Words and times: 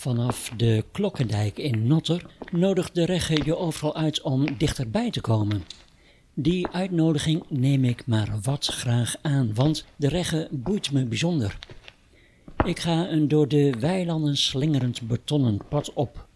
Vanaf 0.00 0.52
de 0.56 0.84
Klokkendijk 0.92 1.58
in 1.58 1.86
Notter 1.86 2.26
nodigt 2.50 2.94
de 2.94 3.04
regge 3.04 3.44
je 3.44 3.56
overal 3.56 3.96
uit 3.96 4.20
om 4.20 4.58
dichterbij 4.58 5.10
te 5.10 5.20
komen. 5.20 5.64
Die 6.34 6.68
uitnodiging 6.68 7.44
neem 7.48 7.84
ik 7.84 8.06
maar 8.06 8.38
wat 8.42 8.66
graag 8.66 9.14
aan, 9.22 9.54
want 9.54 9.84
de 9.96 10.08
regge 10.08 10.48
boeit 10.50 10.92
me 10.92 11.04
bijzonder. 11.04 11.58
Ik 12.64 12.78
ga 12.78 13.08
een 13.08 13.28
door 13.28 13.48
de 13.48 13.74
weilanden 13.78 14.36
slingerend 14.36 15.02
betonnen 15.02 15.60
pad 15.68 15.92
op. 15.92 16.28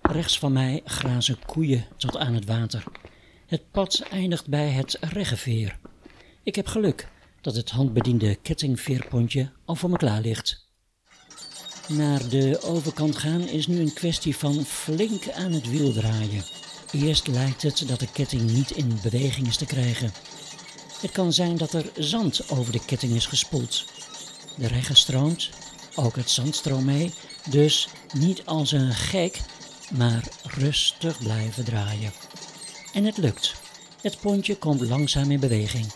Rechts 0.00 0.38
van 0.38 0.52
mij 0.52 0.80
grazen 0.84 1.38
koeien 1.46 1.84
tot 1.96 2.16
aan 2.16 2.34
het 2.34 2.44
water. 2.44 2.84
Het 3.46 3.70
pad 3.70 4.04
eindigt 4.10 4.48
bij 4.48 4.68
het 4.68 4.98
reggeveer. 5.00 5.78
Ik 6.42 6.54
heb 6.54 6.66
geluk 6.66 7.08
dat 7.40 7.56
het 7.56 7.70
handbediende 7.70 8.34
kettingveerpontje 8.34 9.50
al 9.64 9.74
voor 9.74 9.90
me 9.90 9.96
klaar 9.96 10.20
ligt. 10.20 10.71
Naar 11.88 12.28
de 12.28 12.62
overkant 12.62 13.16
gaan 13.16 13.48
is 13.48 13.66
nu 13.66 13.80
een 13.80 13.92
kwestie 13.92 14.36
van 14.36 14.64
flink 14.64 15.30
aan 15.30 15.52
het 15.52 15.68
wiel 15.68 15.92
draaien. 15.92 16.44
Eerst 16.92 17.26
lijkt 17.26 17.62
het 17.62 17.88
dat 17.88 18.00
de 18.00 18.12
ketting 18.12 18.50
niet 18.50 18.70
in 18.70 18.98
beweging 19.02 19.46
is 19.46 19.56
te 19.56 19.66
krijgen. 19.66 20.12
Het 21.00 21.12
kan 21.12 21.32
zijn 21.32 21.56
dat 21.56 21.72
er 21.72 21.90
zand 21.96 22.50
over 22.50 22.72
de 22.72 22.84
ketting 22.84 23.14
is 23.14 23.26
gespoeld. 23.26 23.84
De 24.56 24.66
regen 24.66 24.96
stroomt, 24.96 25.50
ook 25.94 26.16
het 26.16 26.30
zand 26.30 26.56
stroomt 26.56 26.84
mee, 26.84 27.12
dus 27.50 27.88
niet 28.12 28.46
als 28.46 28.72
een 28.72 28.94
gek, 28.94 29.40
maar 29.90 30.28
rustig 30.42 31.18
blijven 31.18 31.64
draaien. 31.64 32.12
En 32.92 33.04
het 33.04 33.16
lukt. 33.16 33.54
Het 34.00 34.20
pontje 34.20 34.56
komt 34.56 34.80
langzaam 34.80 35.30
in 35.30 35.40
beweging. 35.40 35.86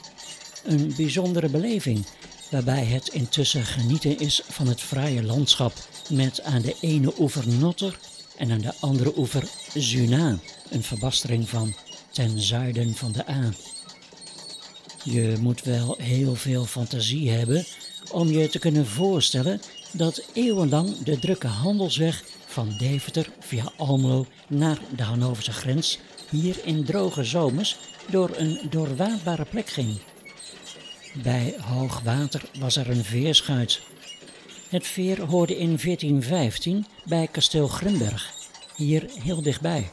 Een 0.64 0.94
bijzondere 0.96 1.48
beleving, 1.48 2.04
waarbij 2.50 2.84
het 2.84 3.08
intussen 3.08 3.64
genieten 3.64 4.18
is 4.18 4.42
van 4.48 4.66
het 4.66 4.80
fraaie 4.80 5.22
landschap 5.22 5.72
met 6.10 6.42
aan 6.42 6.62
de 6.62 6.76
ene 6.80 7.12
oever 7.18 7.48
Notter 7.48 7.98
en 8.36 8.50
aan 8.50 8.60
de 8.60 8.72
andere 8.80 9.12
oever 9.16 9.48
Zuna, 9.74 10.38
een 10.70 10.82
verbastering 10.82 11.48
van 11.48 11.74
ten 12.10 12.40
zuiden 12.40 12.94
van 12.94 13.12
de 13.12 13.30
A. 13.30 13.52
Je 15.04 15.36
moet 15.40 15.62
wel 15.62 15.96
heel 15.98 16.34
veel 16.34 16.64
fantasie 16.64 17.30
hebben 17.30 17.66
om 18.12 18.30
je 18.30 18.48
te 18.48 18.58
kunnen 18.58 18.86
voorstellen 18.86 19.60
dat 19.92 20.22
eeuwenlang 20.32 20.98
de 20.98 21.18
drukke 21.18 21.46
handelsweg 21.46 22.24
van 22.46 22.74
Deventer 22.78 23.30
via 23.40 23.72
Almelo 23.76 24.26
naar 24.48 24.78
de 24.96 25.02
Hannoverse 25.02 25.52
grens 25.52 25.98
hier 26.30 26.56
in 26.64 26.84
droge 26.84 27.24
zomers 27.24 27.76
door 28.10 28.30
een 28.36 28.60
doorwaadbare 28.70 29.44
plek 29.44 29.68
ging. 29.68 29.98
Bij 31.22 31.54
hoog 31.60 32.00
water 32.00 32.42
was 32.58 32.76
er 32.76 32.90
een 32.90 33.04
veerschuit. 33.04 33.80
Het 34.68 34.86
veer 34.86 35.20
hoorde 35.20 35.56
in 35.56 35.78
1415 35.82 36.86
bij 37.04 37.28
kasteel 37.30 37.68
Grimberg, 37.68 38.32
hier 38.76 39.10
heel 39.22 39.42
dichtbij. 39.42 39.90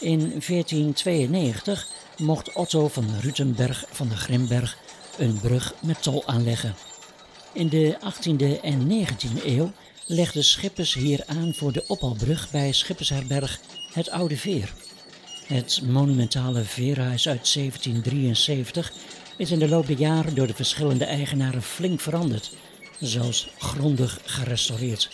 In 0.00 0.18
1492 0.18 1.86
mocht 2.16 2.52
Otto 2.52 2.88
van 2.88 3.06
Rutenberg 3.20 3.84
van 3.90 4.08
de 4.08 4.16
Grimberg 4.16 4.78
een 5.18 5.40
brug 5.40 5.74
met 5.80 6.02
tol 6.02 6.26
aanleggen. 6.26 6.74
In 7.52 7.68
de 7.68 7.96
18e 7.98 8.60
en 8.62 9.06
19e 9.06 9.44
eeuw 9.44 9.72
legden 10.06 10.44
schippers 10.44 10.94
hier 10.94 11.22
aan 11.26 11.54
voor 11.54 11.72
de 11.72 11.84
ophaalbrug 11.86 12.50
bij 12.50 12.72
Schippersherberg 12.72 13.60
het 13.92 14.10
Oude 14.10 14.36
Veer. 14.36 14.72
Het 15.46 15.80
monumentale 15.84 16.64
veerhuis 16.64 17.28
uit 17.28 17.54
1773 17.54 18.92
is 19.36 19.50
in 19.50 19.58
de 19.58 19.68
loop 19.68 19.86
der 19.86 19.98
jaren 19.98 20.34
door 20.34 20.46
de 20.46 20.54
verschillende 20.54 21.04
eigenaren 21.04 21.62
flink 21.62 22.00
veranderd, 22.00 22.56
zelfs 23.00 23.48
grondig 23.58 24.20
gerestaureerd. 24.24 25.10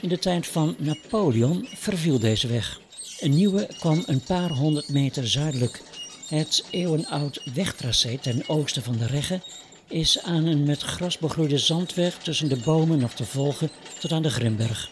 In 0.00 0.08
de 0.08 0.18
tijd 0.18 0.46
van 0.46 0.74
Napoleon 0.78 1.68
verviel 1.74 2.18
deze 2.18 2.48
weg. 2.48 2.80
Een 3.20 3.34
nieuwe 3.34 3.68
kwam 3.78 4.02
een 4.06 4.20
paar 4.20 4.50
honderd 4.50 4.88
meter 4.88 5.28
zuidelijk. 5.28 5.82
Het 6.28 6.64
eeuwenoud 6.70 7.42
wegtracé 7.54 8.18
ten 8.18 8.48
oosten 8.48 8.82
van 8.82 8.96
de 8.96 9.06
Regge 9.06 9.40
is 9.88 10.22
aan 10.22 10.46
een 10.46 10.64
met 10.64 10.82
gras 10.82 11.18
begroeide 11.18 11.58
zandweg 11.58 12.18
tussen 12.18 12.48
de 12.48 12.60
bomen 12.64 12.98
nog 12.98 13.12
te 13.12 13.24
volgen 13.24 13.70
tot 13.98 14.12
aan 14.12 14.22
de 14.22 14.30
Grimberg. 14.30 14.90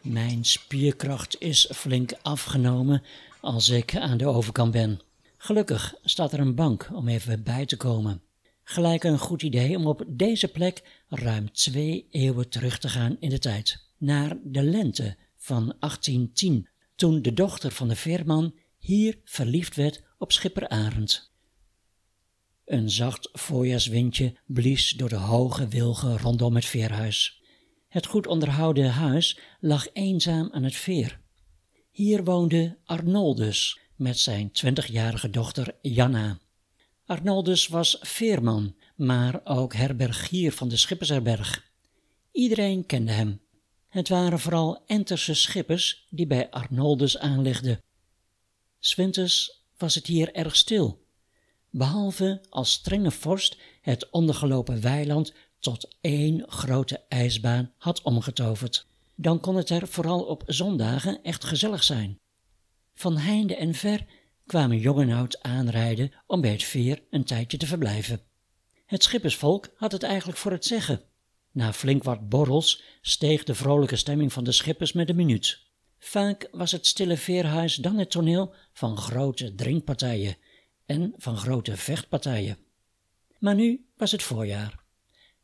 Mijn 0.00 0.44
spierkracht 0.44 1.36
is 1.38 1.68
flink 1.74 2.12
afgenomen 2.22 3.02
als 3.40 3.68
ik 3.68 3.96
aan 3.96 4.16
de 4.16 4.26
overkant 4.26 4.70
ben. 4.70 5.00
Gelukkig 5.44 5.94
staat 6.02 6.32
er 6.32 6.40
een 6.40 6.54
bank 6.54 6.90
om 6.92 7.08
even 7.08 7.42
bij 7.42 7.66
te 7.66 7.76
komen. 7.76 8.22
Gelijk 8.62 9.04
een 9.04 9.18
goed 9.18 9.42
idee 9.42 9.76
om 9.76 9.86
op 9.86 10.04
deze 10.08 10.48
plek 10.48 11.04
ruim 11.08 11.52
twee 11.52 12.06
eeuwen 12.10 12.48
terug 12.48 12.78
te 12.78 12.88
gaan 12.88 13.16
in 13.20 13.28
de 13.28 13.38
tijd. 13.38 13.90
Naar 13.98 14.36
de 14.44 14.62
lente 14.62 15.16
van 15.36 15.76
1810, 15.78 16.68
toen 16.96 17.22
de 17.22 17.32
dochter 17.32 17.70
van 17.70 17.88
de 17.88 17.96
veerman 17.96 18.54
hier 18.78 19.20
verliefd 19.24 19.76
werd 19.76 20.02
op 20.18 20.32
schipper 20.32 20.68
Arend. 20.68 21.32
Een 22.64 22.90
zacht 22.90 23.28
voorjaarswindje 23.32 24.36
blies 24.46 24.90
door 24.90 25.08
de 25.08 25.16
hoge 25.16 25.68
wilgen 25.68 26.18
rondom 26.18 26.54
het 26.54 26.64
veerhuis. 26.64 27.42
Het 27.88 28.06
goed 28.06 28.26
onderhouden 28.26 28.90
huis 28.90 29.38
lag 29.60 29.88
eenzaam 29.92 30.48
aan 30.52 30.62
het 30.62 30.76
veer. 30.76 31.20
Hier 31.90 32.24
woonde 32.24 32.78
Arnoldus 32.84 33.82
met 34.04 34.18
zijn 34.18 34.50
twintigjarige 34.50 35.30
dochter 35.30 35.74
Janna. 35.82 36.38
Arnoldus 37.06 37.66
was 37.66 37.96
veerman, 38.00 38.74
maar 38.96 39.40
ook 39.44 39.74
herbergier 39.74 40.52
van 40.52 40.68
de 40.68 40.76
schippersherberg. 40.76 41.70
Iedereen 42.32 42.86
kende 42.86 43.12
hem. 43.12 43.40
Het 43.88 44.08
waren 44.08 44.38
vooral 44.38 44.82
Enterse 44.86 45.34
schippers 45.34 46.06
die 46.10 46.26
bij 46.26 46.50
Arnoldus 46.50 47.18
aanlegden. 47.18 47.80
Swinters 48.78 49.64
was 49.76 49.94
het 49.94 50.06
hier 50.06 50.34
erg 50.34 50.56
stil 50.56 51.02
behalve 51.74 52.40
als 52.50 52.72
strenge 52.72 53.10
vorst 53.10 53.56
het 53.80 54.10
ondergelopen 54.10 54.80
weiland 54.80 55.32
tot 55.58 55.96
één 56.00 56.44
grote 56.46 57.00
ijsbaan 57.08 57.72
had 57.78 58.02
omgetoverd. 58.02 58.86
Dan 59.14 59.40
kon 59.40 59.56
het 59.56 59.70
er 59.70 59.88
vooral 59.88 60.22
op 60.22 60.42
zondagen 60.46 61.22
echt 61.22 61.44
gezellig 61.44 61.84
zijn. 61.84 62.18
Van 62.94 63.16
heinde 63.16 63.56
en 63.56 63.74
ver 63.74 64.06
kwamen 64.46 64.78
jong 64.78 65.00
en 65.00 65.12
oud 65.12 65.42
aanrijden 65.42 66.12
om 66.26 66.40
bij 66.40 66.50
het 66.50 66.62
veer 66.62 67.02
een 67.10 67.24
tijdje 67.24 67.56
te 67.56 67.66
verblijven. 67.66 68.20
Het 68.86 69.02
schippersvolk 69.02 69.72
had 69.76 69.92
het 69.92 70.02
eigenlijk 70.02 70.38
voor 70.38 70.52
het 70.52 70.64
zeggen. 70.64 71.02
Na 71.52 71.72
flink 71.72 72.02
wat 72.02 72.28
borrels 72.28 72.82
steeg 73.00 73.44
de 73.44 73.54
vrolijke 73.54 73.96
stemming 73.96 74.32
van 74.32 74.44
de 74.44 74.52
schippers 74.52 74.92
met 74.92 75.08
een 75.08 75.16
minuut. 75.16 75.62
Vaak 75.98 76.48
was 76.52 76.72
het 76.72 76.86
stille 76.86 77.16
veerhuis 77.16 77.74
dan 77.76 77.98
het 77.98 78.10
toneel 78.10 78.54
van 78.72 78.96
grote 78.96 79.54
drinkpartijen 79.54 80.36
en 80.86 81.14
van 81.16 81.36
grote 81.36 81.76
vechtpartijen. 81.76 82.58
Maar 83.38 83.54
nu 83.54 83.86
was 83.96 84.12
het 84.12 84.22
voorjaar. 84.22 84.82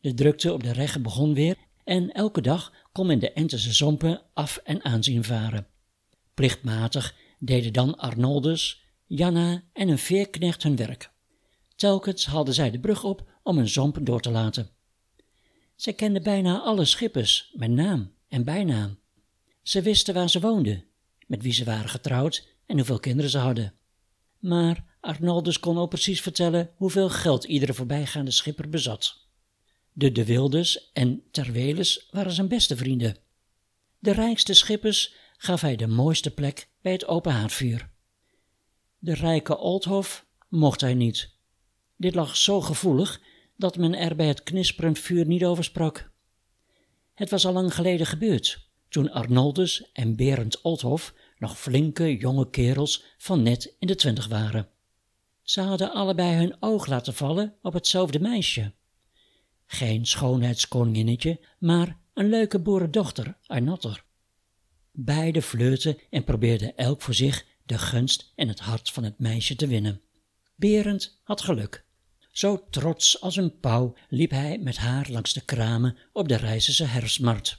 De 0.00 0.14
drukte 0.14 0.52
op 0.52 0.62
de 0.62 0.72
regge 0.72 1.00
begon 1.00 1.34
weer 1.34 1.56
en 1.84 2.12
elke 2.12 2.40
dag 2.40 2.72
kon 2.92 3.06
men 3.06 3.18
de 3.18 3.32
Entense 3.32 3.72
zompen 3.72 4.22
af 4.34 4.56
en 4.56 4.84
aanzien 4.84 5.24
varen. 5.24 5.66
Plichtmatig 6.34 7.14
deden 7.40 7.72
dan 7.72 7.96
Arnoldus, 7.96 8.82
Janna 9.06 9.62
en 9.72 9.88
een 9.88 9.98
veerknecht 9.98 10.62
hun 10.62 10.76
werk. 10.76 11.10
Telkens 11.76 12.26
haalden 12.26 12.54
zij 12.54 12.70
de 12.70 12.80
brug 12.80 13.04
op 13.04 13.28
om 13.42 13.58
een 13.58 13.68
zomp 13.68 13.98
door 14.02 14.20
te 14.20 14.30
laten. 14.30 14.70
Zij 15.76 15.92
kenden 15.92 16.22
bijna 16.22 16.60
alle 16.60 16.84
schippers 16.84 17.52
met 17.54 17.70
naam 17.70 18.12
en 18.28 18.44
bijnaam. 18.44 18.98
Ze 19.62 19.82
wisten 19.82 20.14
waar 20.14 20.30
ze 20.30 20.40
woonden, 20.40 20.84
met 21.26 21.42
wie 21.42 21.52
ze 21.52 21.64
waren 21.64 21.88
getrouwd 21.88 22.48
en 22.66 22.76
hoeveel 22.76 23.00
kinderen 23.00 23.30
ze 23.30 23.38
hadden. 23.38 23.74
Maar 24.38 24.84
Arnoldus 25.00 25.60
kon 25.60 25.78
ook 25.78 25.88
precies 25.88 26.20
vertellen 26.20 26.70
hoeveel 26.76 27.08
geld 27.08 27.44
iedere 27.44 27.74
voorbijgaande 27.74 28.30
schipper 28.30 28.68
bezat. 28.68 29.28
De 29.92 30.12
De 30.12 30.24
Wildes 30.24 30.90
en 30.92 31.22
Terwelis 31.30 32.08
waren 32.10 32.32
zijn 32.32 32.48
beste 32.48 32.76
vrienden. 32.76 33.16
De 33.98 34.12
rijkste 34.12 34.54
schippers 34.54 35.14
gaf 35.42 35.60
hij 35.60 35.76
de 35.76 35.86
mooiste 35.86 36.30
plek 36.30 36.68
bij 36.80 36.92
het 36.92 37.06
open 37.06 37.32
haardvuur. 37.32 37.90
De 38.98 39.14
rijke 39.14 39.58
Oldhof 39.58 40.26
mocht 40.48 40.80
hij 40.80 40.94
niet. 40.94 41.30
Dit 41.96 42.14
lag 42.14 42.36
zo 42.36 42.60
gevoelig 42.60 43.20
dat 43.56 43.76
men 43.76 43.94
er 43.94 44.16
bij 44.16 44.26
het 44.26 44.42
knisperend 44.42 44.98
vuur 44.98 45.26
niet 45.26 45.44
over 45.44 45.64
sprak. 45.64 46.10
Het 47.14 47.30
was 47.30 47.46
al 47.46 47.52
lang 47.52 47.74
geleden 47.74 48.06
gebeurd, 48.06 48.68
toen 48.88 49.10
Arnoldus 49.10 49.90
en 49.92 50.16
Berend 50.16 50.60
Oldhof 50.60 51.14
nog 51.38 51.58
flinke 51.58 52.16
jonge 52.16 52.50
kerels 52.50 53.04
van 53.18 53.42
net 53.42 53.74
in 53.78 53.86
de 53.86 53.94
twintig 53.94 54.28
waren. 54.28 54.68
Ze 55.42 55.60
hadden 55.60 55.92
allebei 55.92 56.36
hun 56.36 56.56
oog 56.62 56.86
laten 56.86 57.14
vallen 57.14 57.54
op 57.62 57.72
hetzelfde 57.72 58.20
meisje. 58.20 58.72
Geen 59.66 60.06
schoonheidskoninginnetje, 60.06 61.40
maar 61.58 61.98
een 62.14 62.28
leuke 62.28 62.58
boerendochter 62.58 63.38
uit. 63.46 64.08
Beide 64.92 65.42
flirten 65.42 65.98
en 66.10 66.24
probeerden 66.24 66.76
elk 66.76 67.02
voor 67.02 67.14
zich 67.14 67.46
de 67.64 67.78
gunst 67.78 68.32
en 68.34 68.48
het 68.48 68.60
hart 68.60 68.90
van 68.90 69.04
het 69.04 69.18
meisje 69.18 69.56
te 69.56 69.66
winnen. 69.66 70.00
Berend 70.54 71.20
had 71.22 71.40
geluk. 71.40 71.84
Zo 72.32 72.64
trots 72.70 73.20
als 73.20 73.36
een 73.36 73.58
pauw 73.58 73.96
liep 74.08 74.30
hij 74.30 74.58
met 74.58 74.76
haar 74.76 75.10
langs 75.10 75.32
de 75.32 75.40
kramen 75.40 75.96
op 76.12 76.28
de 76.28 76.36
Rijzerse 76.36 76.84
herfstmarkt. 76.84 77.58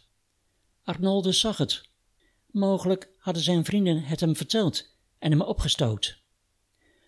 Arnoldus 0.84 1.40
zag 1.40 1.58
het. 1.58 1.90
Mogelijk 2.52 3.10
hadden 3.18 3.44
zijn 3.44 3.66
vrienden 3.66 4.04
het 4.04 4.20
hem 4.20 4.36
verteld 4.36 4.96
en 5.20 5.32
hem 5.32 5.42
opgestoot. 5.42 6.20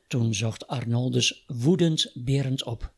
Toen 0.08 0.34
zocht 0.34 0.68
Arnoldus 0.68 1.44
woedend 1.48 2.12
Berend 2.14 2.64
op. 2.64 2.94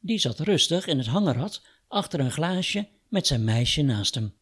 Die 0.00 0.18
zat 0.18 0.40
rustig 0.40 0.86
in 0.86 0.98
het 0.98 1.06
hangerad 1.06 1.62
achter 1.88 2.20
een 2.20 2.32
glaasje 2.32 2.88
met 3.08 3.26
zijn 3.26 3.44
meisje 3.44 3.82
naast 3.82 4.14
hem. 4.14 4.34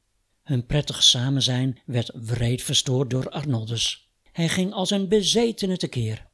Hun 0.53 0.67
prettig 0.67 1.03
samenzijn 1.03 1.79
werd 1.87 2.11
wreed 2.15 2.63
verstoord 2.63 3.11
door 3.11 3.31
Arnoldus. 3.31 4.11
Hij 4.33 4.49
ging 4.49 4.73
als 4.73 4.91
een 4.91 5.09
bezetene 5.09 5.77
tekeer. 5.77 6.29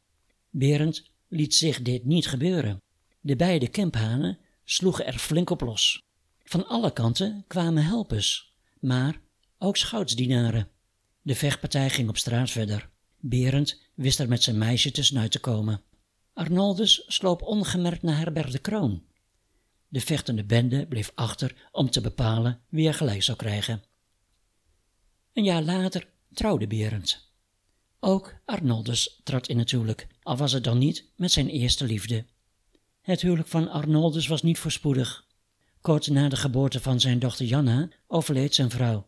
Berend 0.50 1.10
liet 1.28 1.54
zich 1.54 1.82
dit 1.82 2.04
niet 2.04 2.26
gebeuren. 2.26 2.82
De 3.20 3.36
beide 3.36 3.68
kemphanen 3.68 4.38
sloegen 4.64 5.06
er 5.06 5.18
flink 5.18 5.50
op 5.50 5.60
los. 5.60 6.02
Van 6.44 6.66
alle 6.66 6.92
kanten 6.92 7.44
kwamen 7.46 7.84
helpers, 7.84 8.54
maar 8.80 9.20
ook 9.58 9.76
schoutsdienaren. 9.76 10.68
De 11.22 11.34
vechtpartij 11.34 11.90
ging 11.90 12.08
op 12.08 12.16
straat 12.16 12.50
verder. 12.50 12.90
Berend 13.20 13.82
wist 13.94 14.18
er 14.18 14.28
met 14.28 14.42
zijn 14.42 14.58
meisje 14.58 14.90
tussenuit 14.90 15.30
te 15.30 15.40
komen. 15.40 15.82
Arnoldus 16.32 17.04
sloop 17.06 17.42
ongemerkt 17.42 18.02
naar 18.02 18.18
herberg 18.18 18.50
de 18.50 18.58
Kroon. 18.58 19.02
De 19.88 20.00
vechtende 20.00 20.44
bende 20.44 20.86
bleef 20.86 21.12
achter 21.14 21.68
om 21.72 21.90
te 21.90 22.00
bepalen 22.00 22.60
wie 22.68 22.88
er 22.88 22.94
gelijk 22.94 23.22
zou 23.22 23.38
krijgen. 23.38 23.82
Een 25.32 25.44
jaar 25.44 25.62
later 25.62 26.08
trouwde 26.32 26.66
Berend. 26.66 27.32
Ook 28.00 28.34
Arnoldus 28.44 29.20
trad 29.24 29.48
in 29.48 29.58
het 29.58 29.70
huwelijk, 29.70 30.06
al 30.22 30.36
was 30.36 30.52
het 30.52 30.64
dan 30.64 30.78
niet 30.78 31.04
met 31.16 31.32
zijn 31.32 31.48
eerste 31.48 31.84
liefde. 31.84 32.26
Het 33.00 33.20
huwelijk 33.20 33.48
van 33.48 33.68
Arnoldus 33.68 34.26
was 34.26 34.42
niet 34.42 34.58
voorspoedig. 34.58 35.26
Kort 35.80 36.08
na 36.08 36.28
de 36.28 36.36
geboorte 36.36 36.80
van 36.80 37.00
zijn 37.00 37.18
dochter 37.18 37.46
Janna 37.46 37.88
overleed 38.06 38.54
zijn 38.54 38.70
vrouw. 38.70 39.06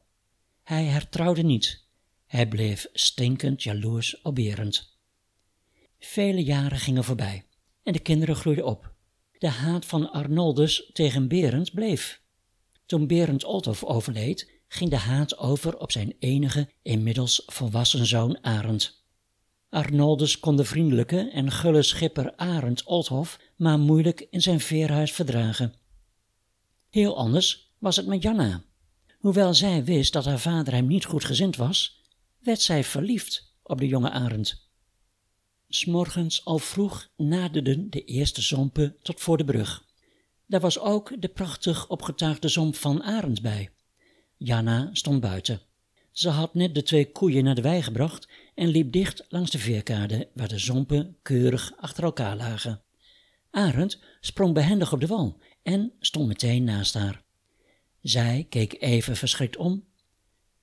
Hij 0.63 0.85
hertrouwde 0.85 1.43
niet. 1.43 1.85
Hij 2.27 2.49
bleef 2.49 2.87
stinkend 2.93 3.63
jaloers 3.63 4.21
op 4.23 4.35
Berend. 4.35 4.99
Vele 5.99 6.45
jaren 6.45 6.79
gingen 6.79 7.05
voorbij 7.05 7.45
en 7.83 7.93
de 7.93 7.99
kinderen 7.99 8.37
groeiden 8.37 8.67
op. 8.67 8.93
De 9.39 9.49
haat 9.49 9.87
van 9.87 10.11
Arnoldus 10.11 10.91
tegen 10.93 11.29
Berend 11.29 11.75
bleef. 11.75 12.23
Toen 12.87 13.07
Berend 13.07 13.45
Olthof 13.45 13.85
overleed, 13.85 14.60
ging 14.73 14.91
de 14.91 14.97
haat 14.97 15.39
over 15.39 15.79
op 15.79 15.93
zijn 15.93 16.15
enige, 16.19 16.69
inmiddels 16.83 17.43
volwassen 17.47 18.07
zoon 18.07 18.45
Arend. 18.45 19.05
Arnoldus 19.69 20.39
kon 20.39 20.57
de 20.57 20.65
vriendelijke 20.65 21.31
en 21.31 21.51
gulle 21.51 21.83
schipper 21.83 22.37
Arend 22.37 22.85
Olthof 22.85 23.39
maar 23.57 23.79
moeilijk 23.79 24.27
in 24.31 24.43
zijn 24.43 24.61
veerhuis 24.61 25.13
verdragen. 25.13 25.75
Heel 26.91 27.17
anders 27.17 27.73
was 27.79 27.97
het 27.97 28.07
met 28.07 28.23
Janna. 28.23 28.63
Hoewel 29.19 29.55
zij 29.55 29.85
wist 29.85 30.13
dat 30.13 30.25
haar 30.25 30.41
vader 30.41 30.73
hem 30.73 30.87
niet 30.87 31.05
goed 31.05 31.25
gezind 31.25 31.57
was, 31.57 32.05
werd 32.39 32.61
zij 32.61 32.85
verliefd 32.85 33.55
op 33.63 33.79
de 33.79 33.87
jonge 33.87 34.11
Arend. 34.11 34.69
S'morgens 35.69 36.45
al 36.45 36.59
vroeg 36.59 37.09
naderden 37.17 37.91
de 37.91 38.05
eerste 38.05 38.43
zompen 38.43 38.97
tot 39.03 39.21
voor 39.21 39.37
de 39.37 39.45
brug. 39.45 39.85
Daar 40.47 40.61
was 40.61 40.79
ook 40.79 41.23
de 41.23 41.29
prachtig 41.29 41.89
opgetuigde 41.89 42.49
zomp 42.49 42.77
van 42.77 43.03
Arend 43.03 43.43
bij. 43.43 43.71
Janna 44.43 44.89
stond 44.93 45.21
buiten. 45.21 45.61
Ze 46.11 46.29
had 46.29 46.55
net 46.55 46.75
de 46.75 46.83
twee 46.83 47.13
koeien 47.13 47.45
naar 47.45 47.55
de 47.55 47.63
wei 47.63 47.83
gebracht 47.83 48.29
en 48.55 48.69
liep 48.69 48.93
dicht 48.93 49.25
langs 49.29 49.51
de 49.51 49.59
veerkade, 49.59 50.29
waar 50.35 50.49
de 50.49 50.59
zompen 50.59 51.17
keurig 51.23 51.73
achter 51.77 52.05
elkaar 52.05 52.37
lagen. 52.37 52.83
Arend 53.51 54.03
sprong 54.21 54.55
behendig 54.55 54.93
op 54.93 55.01
de 55.01 55.07
wal 55.07 55.41
en 55.63 55.93
stond 56.01 56.29
meteen 56.29 56.65
naast 56.65 56.95
haar. 56.95 57.23
Zij 58.01 58.47
keek 58.49 58.83
even 58.83 59.17
verschrikt 59.17 59.57
om. 59.57 59.85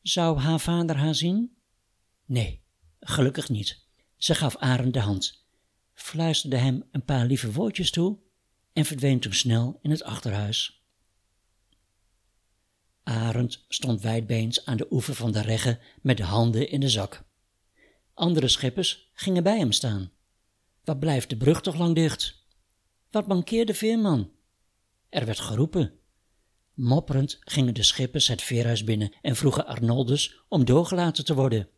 Zou 0.01 0.39
haar 0.39 0.59
vader 0.59 0.95
haar 0.95 1.15
zien? 1.15 1.55
Nee, 2.25 2.61
gelukkig 2.99 3.49
niet. 3.49 3.79
Ze 4.15 4.35
gaf 4.35 4.57
Arend 4.57 4.93
de 4.93 4.99
hand, 4.99 5.45
fluisterde 5.93 6.57
hem 6.57 6.83
een 6.91 7.05
paar 7.05 7.25
lieve 7.25 7.51
woordjes 7.51 7.91
toe 7.91 8.17
en 8.73 8.85
verdween 8.85 9.19
toen 9.19 9.33
snel 9.33 9.79
in 9.81 9.91
het 9.91 10.03
achterhuis. 10.03 10.76
Arend 13.07 13.65
stond 13.67 14.01
wijdbeens 14.01 14.65
aan 14.65 14.77
de 14.77 14.87
oever 14.89 15.15
van 15.15 15.31
de 15.31 15.41
regge 15.41 15.79
met 16.01 16.17
de 16.17 16.23
handen 16.23 16.69
in 16.69 16.79
de 16.79 16.89
zak. 16.89 17.23
Andere 18.13 18.47
schippers 18.47 19.09
gingen 19.13 19.43
bij 19.43 19.57
hem 19.57 19.71
staan. 19.71 20.11
Wat 20.83 20.99
blijft 20.99 21.29
de 21.29 21.37
brug 21.37 21.61
toch 21.61 21.75
lang 21.75 21.95
dicht? 21.95 22.45
Wat 23.11 23.27
mankeerde 23.27 23.73
veerman? 23.73 24.31
Er 25.09 25.25
werd 25.25 25.39
geroepen. 25.39 25.93
Mopperend 26.73 27.37
gingen 27.39 27.73
de 27.73 27.83
schippers 27.83 28.27
het 28.27 28.41
veerhuis 28.41 28.83
binnen 28.83 29.11
en 29.21 29.35
vroegen 29.35 29.65
Arnoldus 29.65 30.39
om 30.47 30.65
doorgelaten 30.65 31.25
te 31.25 31.33
worden. 31.33 31.69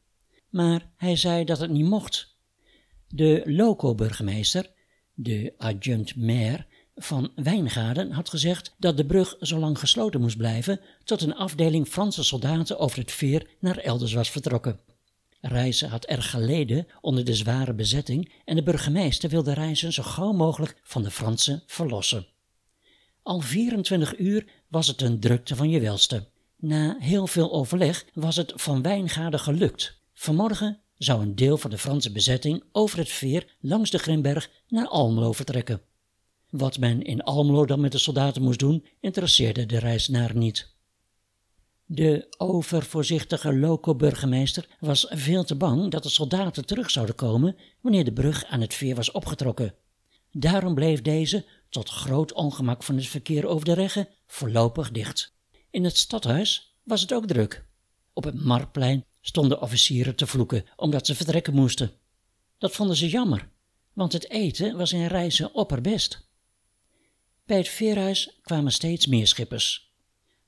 Maar 0.50 0.92
hij 0.96 1.16
zei 1.16 1.44
dat 1.44 1.60
het 1.60 1.72
niet 1.72 1.86
mocht. 1.86 2.38
De 3.08 3.42
loco-burgemeester, 3.46 4.72
de 5.14 5.54
adjunct-maire 5.58 6.66
van 7.00 7.32
Wijngaarden, 7.36 8.12
had 8.12 8.30
gezegd 8.30 8.76
dat 8.78 8.98
de 8.98 9.06
brug 9.06 9.36
zo 9.42 9.60
lang 9.60 9.80
gesloten 9.80 10.22
moest 10.22 10.38
blijven 10.38 10.80
tot 11.04 11.22
een 11.22 11.36
afdeling 11.36 11.88
Franse 11.88 12.24
soldaten 12.24 12.80
over 12.80 12.98
het 12.98 13.12
veer 13.12 13.48
naar 13.60 13.78
elders 13.78 14.14
was 14.14 14.30
vertrokken. 14.32 14.80
Reizen 15.42 15.90
had 15.90 16.06
erg 16.06 16.30
geleden 16.30 16.88
onder 17.02 17.26
de 17.26 17.36
zware 17.36 17.74
bezetting 17.74 18.32
en 18.46 18.56
de 18.56 18.64
burgemeester 18.64 19.30
wilde 19.30 19.54
Reizen 19.54 19.94
zo 19.94 20.04
gauw 20.04 20.32
mogelijk 20.32 20.78
van 20.84 21.04
de 21.04 21.12
Fransen 21.12 21.64
verlossen. 21.66 22.28
Al 23.24 23.40
24 23.40 24.18
uur 24.18 24.46
was 24.68 24.88
het 24.88 25.02
een 25.02 25.20
drukte 25.20 25.56
van 25.56 25.70
je 25.70 25.80
welste. 25.80 26.28
Na 26.58 26.96
heel 27.00 27.28
veel 27.28 27.52
overleg 27.52 28.06
was 28.14 28.36
het 28.36 28.54
van 28.56 28.82
Wijngaarden 28.82 29.40
gelukt. 29.40 30.02
Vanmorgen 30.14 30.80
zou 30.98 31.22
een 31.22 31.36
deel 31.36 31.58
van 31.58 31.70
de 31.70 31.78
Franse 31.78 32.12
bezetting 32.12 32.64
over 32.72 32.98
het 32.98 33.10
veer 33.10 33.56
langs 33.60 33.90
de 33.90 33.98
Grimberg 33.98 34.50
naar 34.68 34.88
Almelo 34.88 35.32
vertrekken. 35.32 35.82
Wat 36.50 36.78
men 36.78 37.02
in 37.02 37.24
Almelo 37.24 37.66
dan 37.66 37.80
met 37.80 37.92
de 37.92 37.98
soldaten 37.98 38.42
moest 38.42 38.60
doen, 38.60 38.86
interesseerde 39.00 39.66
de 39.66 39.80
reizenaar 39.80 40.36
niet. 40.36 40.78
De 41.86 42.28
overvoorzichtige 42.38 43.56
loco-burgemeester 43.56 44.68
was 44.80 45.06
veel 45.10 45.44
te 45.44 45.56
bang 45.56 45.92
dat 45.92 46.04
de 46.04 46.10
soldaten 46.10 46.66
terug 46.66 46.92
zouden 46.92 47.16
komen 47.16 47.56
wanneer 47.82 48.06
de 48.06 48.14
brug 48.14 48.46
aan 48.46 48.62
het 48.62 48.74
veer 48.74 48.96
was 48.96 49.12
opgetrokken. 49.12 49.76
Daarom 50.32 50.76
bleef 50.76 51.02
deze, 51.02 51.46
tot 51.70 51.90
groot 51.90 52.34
ongemak 52.34 52.84
van 52.84 52.96
het 52.96 53.08
verkeer 53.08 53.48
over 53.48 53.66
de 53.66 53.74
regge, 53.74 54.10
voorlopig 54.28 54.92
dicht. 54.92 55.34
In 55.72 55.84
het 55.84 55.98
stadhuis 55.98 56.78
was 56.84 57.02
het 57.02 57.14
ook 57.14 57.28
druk. 57.28 57.66
Op 58.14 58.24
het 58.24 58.44
marktplein 58.44 59.06
stonden 59.22 59.62
officieren 59.62 60.16
te 60.16 60.28
vloeken 60.28 60.66
omdat 60.76 61.06
ze 61.06 61.16
vertrekken 61.16 61.54
moesten. 61.54 61.92
Dat 62.58 62.72
vonden 62.72 62.96
ze 62.96 63.10
jammer, 63.10 63.50
want 63.94 64.14
het 64.14 64.30
eten 64.30 64.78
was 64.78 64.94
in 64.94 65.06
reizen 65.06 65.54
opperbest. 65.54 66.29
Bij 67.50 67.58
het 67.58 67.70
veerhuis 67.70 68.40
kwamen 68.42 68.72
steeds 68.72 69.08
meer 69.08 69.28
schippers. 69.28 69.94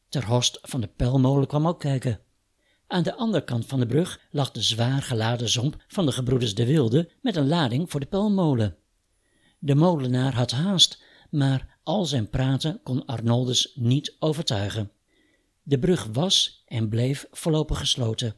Ter 0.10 0.26
Horst 0.26 0.60
van 0.62 0.82
de 0.82 0.88
Pelmolen 0.88 1.48
kwam 1.48 1.68
ook 1.68 1.80
kijken. 1.80 2.20
Aan 2.88 3.04
de 3.04 3.16
andere 3.16 3.44
kant 3.44 3.66
van 3.66 3.80
de 3.80 3.86
brug 3.86 4.20
lag 4.32 4.52
de 4.52 4.62
zwaar 4.62 5.02
geladen 5.02 5.50
zomp 5.50 5.84
van 5.88 6.06
de 6.06 6.12
gebroeders 6.12 6.56
de 6.56 6.66
Wilde 6.66 7.10
met 7.22 7.36
een 7.36 7.48
lading 7.48 7.92
voor 7.92 8.00
de 8.00 8.06
Pelmolen. 8.06 8.78
De 9.60 9.76
molenaar 9.76 10.34
had 10.34 10.52
haast, 10.52 11.04
maar 11.30 11.78
al 11.84 12.06
zijn 12.06 12.30
praten 12.30 12.80
kon 12.84 13.06
Arnoldus 13.06 13.72
niet 13.76 14.16
overtuigen. 14.20 14.92
De 15.64 15.80
brug 15.80 16.06
was 16.06 16.64
en 16.66 16.90
bleef 16.90 17.28
voorlopig 17.32 17.78
gesloten. 17.78 18.36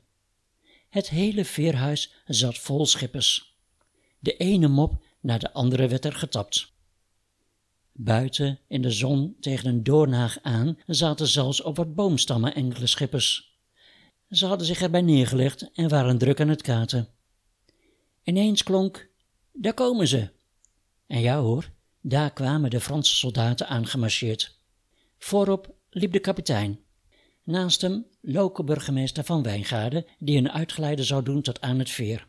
Het 0.90 1.10
hele 1.10 1.46
veerhuis 1.46 2.14
zat 2.26 2.58
vol 2.58 2.86
schippers. 2.86 3.58
De 4.20 4.38
ene 4.38 4.68
mop 4.68 5.04
na 5.20 5.38
de 5.38 5.54
andere 5.54 5.88
werd 5.88 6.06
er 6.06 6.14
getapt. 6.14 6.73
Buiten 7.96 8.60
in 8.68 8.82
de 8.82 8.92
zon 8.92 9.36
tegen 9.40 9.70
een 9.70 9.84
doornhaag 9.84 10.38
aan 10.42 10.78
zaten 10.86 11.28
zelfs 11.28 11.62
op 11.62 11.78
wat 11.78 11.96
boomstammen 11.96 12.56
enkele 12.56 12.88
schippers. 12.88 13.58
Ze 14.30 14.46
hadden 14.46 14.68
zich 14.68 14.82
erbij 14.82 15.02
neergelegd 15.02 15.72
en 15.74 15.90
waren 15.90 16.18
druk 16.18 16.42
aan 16.42 16.48
het 16.48 16.62
katen. 16.62 17.08
Ineens 18.24 18.64
klonk: 18.64 19.10
Daar 19.52 19.74
komen 19.74 20.08
ze! 20.08 20.30
En 21.08 21.20
ja 21.20 21.40
hoor, 21.40 21.72
daar 22.02 22.34
kwamen 22.34 22.70
de 22.70 22.80
Franse 22.80 23.16
soldaten 23.16 23.68
aangemarcheerd. 23.68 24.60
Voorop 25.18 25.76
liep 25.90 26.12
de 26.12 26.20
kapitein. 26.20 26.80
Naast 27.44 27.82
hem 27.82 28.06
loco-burgemeester 28.22 29.24
van 29.24 29.44
Wijngaarden, 29.44 30.06
die 30.20 30.38
een 30.38 30.52
uitgeleide 30.52 31.04
zou 31.04 31.24
doen 31.24 31.42
tot 31.42 31.62
aan 31.62 31.80
het 31.80 31.90
veer. 31.90 32.28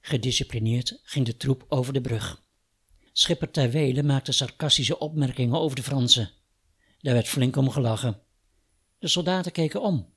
Gedisciplineerd 0.00 1.00
ging 1.02 1.26
de 1.26 1.36
troep 1.36 1.64
over 1.68 1.92
de 1.92 2.00
brug. 2.00 2.46
Schipper 3.18 3.50
Terwele 3.50 4.02
maakte 4.02 4.32
sarcastische 4.32 4.98
opmerkingen 4.98 5.58
over 5.58 5.76
de 5.76 5.82
Fransen. 5.82 6.30
Daar 7.00 7.14
werd 7.14 7.28
flink 7.28 7.56
om 7.56 7.70
gelachen. 7.70 8.20
De 8.98 9.08
soldaten 9.08 9.52
keken 9.52 9.82
om. 9.82 10.12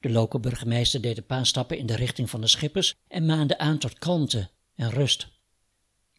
De 0.00 0.10
lokale 0.10 0.42
burgemeester 0.42 1.00
deed 1.00 1.16
een 1.16 1.26
paar 1.26 1.46
stappen 1.46 1.78
in 1.78 1.86
de 1.86 1.96
richting 1.96 2.30
van 2.30 2.40
de 2.40 2.46
schippers 2.46 2.94
en 3.08 3.26
maande 3.26 3.58
aan 3.58 3.78
tot 3.78 3.98
kalmte 3.98 4.50
en 4.74 4.90
rust. 4.90 5.28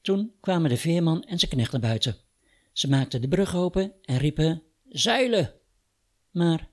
Toen 0.02 0.34
kwamen 0.40 0.70
de 0.70 0.78
veerman 0.78 1.24
en 1.24 1.40
zijn 1.40 1.52
knecht 1.52 1.72
naar 1.72 1.82
buiten. 1.82 2.18
Ze 2.74 2.90
maakten 2.90 3.22
de 3.22 3.28
brug 3.28 3.56
open 3.56 3.94
en 4.02 4.18
riepen: 4.18 4.64
Zeilen! 4.90 5.54
Maar 6.32 6.70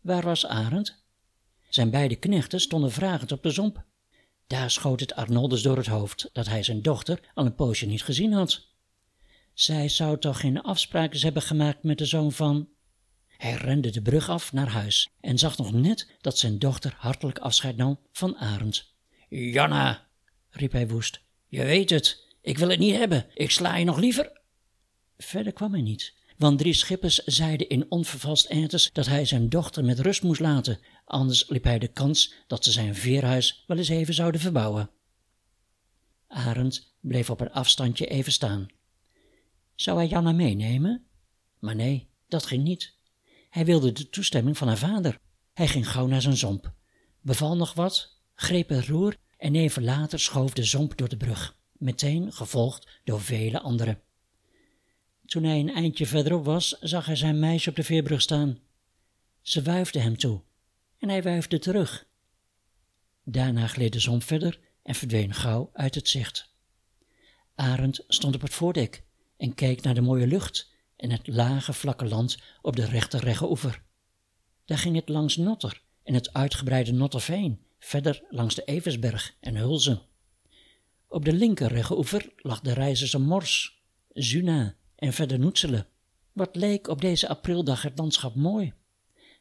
waar 0.00 0.22
was 0.22 0.46
Arend? 0.46 1.04
Zijn 1.68 1.90
beide 1.90 2.16
knechten 2.16 2.60
stonden 2.60 2.92
vragend 2.92 3.32
op 3.32 3.42
de 3.42 3.50
zomp. 3.50 3.84
Daar 4.46 4.70
schoot 4.70 5.00
het 5.00 5.14
Arnoldus 5.14 5.62
door 5.62 5.76
het 5.76 5.86
hoofd 5.86 6.30
dat 6.32 6.46
hij 6.46 6.62
zijn 6.62 6.82
dochter 6.82 7.30
al 7.34 7.46
een 7.46 7.54
poosje 7.54 7.86
niet 7.86 8.02
gezien 8.02 8.32
had. 8.32 8.67
Zij 9.58 9.88
zou 9.88 10.18
toch 10.18 10.40
geen 10.40 10.60
afspraken 10.60 11.20
hebben 11.20 11.42
gemaakt 11.42 11.82
met 11.82 11.98
de 11.98 12.04
zoon 12.04 12.32
van. 12.32 12.68
Hij 13.26 13.54
rende 13.54 13.90
de 13.90 14.02
brug 14.02 14.28
af 14.28 14.52
naar 14.52 14.68
huis 14.68 15.08
en 15.20 15.38
zag 15.38 15.58
nog 15.58 15.72
net 15.72 16.10
dat 16.20 16.38
zijn 16.38 16.58
dochter 16.58 16.94
hartelijk 16.98 17.38
afscheid 17.38 17.76
nam 17.76 17.98
van 18.12 18.36
Arend. 18.36 18.94
Janna, 19.28 20.06
riep 20.50 20.72
hij 20.72 20.88
woest, 20.88 21.20
je 21.46 21.64
weet 21.64 21.90
het, 21.90 22.26
ik 22.40 22.58
wil 22.58 22.68
het 22.68 22.78
niet 22.78 22.96
hebben, 22.96 23.26
ik 23.34 23.50
sla 23.50 23.76
je 23.76 23.84
nog 23.84 23.98
liever. 23.98 24.40
Verder 25.16 25.52
kwam 25.52 25.72
hij 25.72 25.82
niet, 25.82 26.14
want 26.36 26.58
drie 26.58 26.74
schippers 26.74 27.16
zeiden 27.18 27.68
in 27.68 27.90
onvervalst 27.90 28.46
ernst 28.46 28.94
dat 28.94 29.06
hij 29.06 29.24
zijn 29.24 29.48
dochter 29.48 29.84
met 29.84 29.98
rust 29.98 30.22
moest 30.22 30.40
laten, 30.40 30.78
anders 31.04 31.48
liep 31.48 31.64
hij 31.64 31.78
de 31.78 31.88
kans 31.88 32.34
dat 32.46 32.64
ze 32.64 32.72
zijn 32.72 32.94
veerhuis 32.94 33.64
wel 33.66 33.76
eens 33.78 33.88
even 33.88 34.14
zouden 34.14 34.40
verbouwen. 34.40 34.90
Arend 36.28 36.94
bleef 37.00 37.30
op 37.30 37.40
een 37.40 37.52
afstandje 37.52 38.06
even 38.06 38.32
staan. 38.32 38.76
Zou 39.80 39.98
hij 39.98 40.06
Janna 40.06 40.32
meenemen? 40.32 41.06
Maar 41.58 41.74
nee, 41.74 42.08
dat 42.28 42.46
ging 42.46 42.64
niet. 42.64 42.94
Hij 43.50 43.64
wilde 43.64 43.92
de 43.92 44.08
toestemming 44.08 44.58
van 44.58 44.68
haar 44.68 44.78
vader. 44.78 45.18
Hij 45.52 45.68
ging 45.68 45.90
gauw 45.90 46.06
naar 46.06 46.22
zijn 46.22 46.36
zomp, 46.36 46.72
beval 47.20 47.56
nog 47.56 47.74
wat, 47.74 48.18
greep 48.34 48.68
het 48.68 48.86
roer 48.86 49.16
en 49.36 49.54
even 49.54 49.84
later 49.84 50.20
schoof 50.20 50.52
de 50.52 50.64
zomp 50.64 50.96
door 50.96 51.08
de 51.08 51.16
brug, 51.16 51.58
meteen 51.72 52.32
gevolgd 52.32 52.88
door 53.04 53.20
vele 53.20 53.60
anderen. 53.60 54.00
Toen 55.26 55.42
hij 55.42 55.58
een 55.58 55.74
eindje 55.74 56.06
verderop 56.06 56.44
was, 56.44 56.78
zag 56.80 57.06
hij 57.06 57.16
zijn 57.16 57.38
meisje 57.38 57.70
op 57.70 57.76
de 57.76 57.84
veerbrug 57.84 58.20
staan. 58.20 58.58
Ze 59.40 59.62
wuifde 59.62 59.98
hem 59.98 60.16
toe 60.16 60.42
en 60.98 61.08
hij 61.08 61.22
wuifde 61.22 61.58
terug. 61.58 62.06
Daarna 63.24 63.66
gleed 63.66 63.92
de 63.92 64.00
zon 64.00 64.22
verder 64.22 64.60
en 64.82 64.94
verdween 64.94 65.34
gauw 65.34 65.70
uit 65.72 65.94
het 65.94 66.08
zicht. 66.08 66.54
Arend 67.54 68.04
stond 68.08 68.34
op 68.34 68.40
het 68.40 68.54
voordek 68.54 69.06
en 69.38 69.54
keek 69.54 69.82
naar 69.82 69.94
de 69.94 70.00
mooie 70.00 70.26
lucht 70.26 70.70
en 70.96 71.10
het 71.10 71.26
lage 71.26 71.72
vlakke 71.72 72.04
land 72.04 72.38
op 72.62 72.76
de 72.76 72.84
rechte 72.84 73.48
oever. 73.48 73.82
Daar 74.64 74.78
ging 74.78 74.96
het 74.96 75.08
langs 75.08 75.36
Notter 75.36 75.82
en 76.02 76.14
het 76.14 76.32
uitgebreide 76.32 76.92
Notterveen, 76.92 77.60
verder 77.78 78.22
langs 78.28 78.54
de 78.54 78.64
Eversberg 78.64 79.36
en 79.40 79.56
Hulzen. 79.56 80.02
Op 81.08 81.24
de 81.24 81.32
linker 81.32 81.90
oever 81.90 82.32
lag 82.36 82.60
de 82.60 82.72
Rijzerse 82.72 83.18
Mors, 83.18 83.82
Zuna 84.08 84.74
en 84.96 85.12
verder 85.12 85.38
Noetselen. 85.38 85.86
Wat 86.32 86.56
leek 86.56 86.88
op 86.88 87.00
deze 87.00 87.28
aprildag 87.28 87.82
het 87.82 87.98
landschap 87.98 88.34
mooi. 88.34 88.72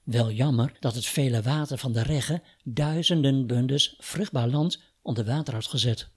Wel 0.04 0.32
jammer 0.32 0.78
dat 0.80 0.96
het 0.96 1.06
vele 1.06 1.42
water 1.42 1.78
van 1.78 1.92
de 1.92 2.02
Regge 2.02 2.42
duizenden 2.64 3.48
bundes 3.48 3.96
vruchtbaar 4.00 4.48
land 4.48 4.82
onder 5.02 5.26
water 5.26 5.54
had 5.54 5.68
gezet. 5.68 6.10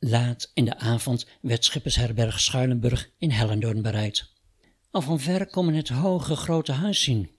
Laat 0.00 0.50
in 0.54 0.64
de 0.64 0.78
avond 0.78 1.26
werd 1.40 1.64
schippersherberg 1.64 2.40
Schuilenburg 2.40 3.10
in 3.18 3.30
Hellendoorn 3.30 3.82
bereid. 3.82 4.32
Al 4.90 5.00
van 5.00 5.20
ver 5.20 5.46
kon 5.46 5.64
men 5.64 5.74
het 5.74 5.88
hoge 5.88 6.36
grote 6.36 6.72
huis 6.72 7.02
zien. 7.02 7.30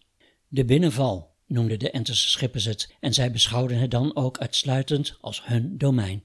De 0.48 0.66
binnenval 0.66 1.36
noemden 1.48 1.80
de 1.80 1.92
Enterse 1.92 2.30
schippers 2.30 2.66
het 2.66 2.96
en 3.00 3.14
zij 3.14 3.32
beschouwden 3.32 3.80
het 3.80 3.92
dan 3.92 4.16
ook 4.16 4.38
uitsluitend 4.38 5.18
als 5.22 5.46
hun 5.46 5.78
domein. 5.78 6.24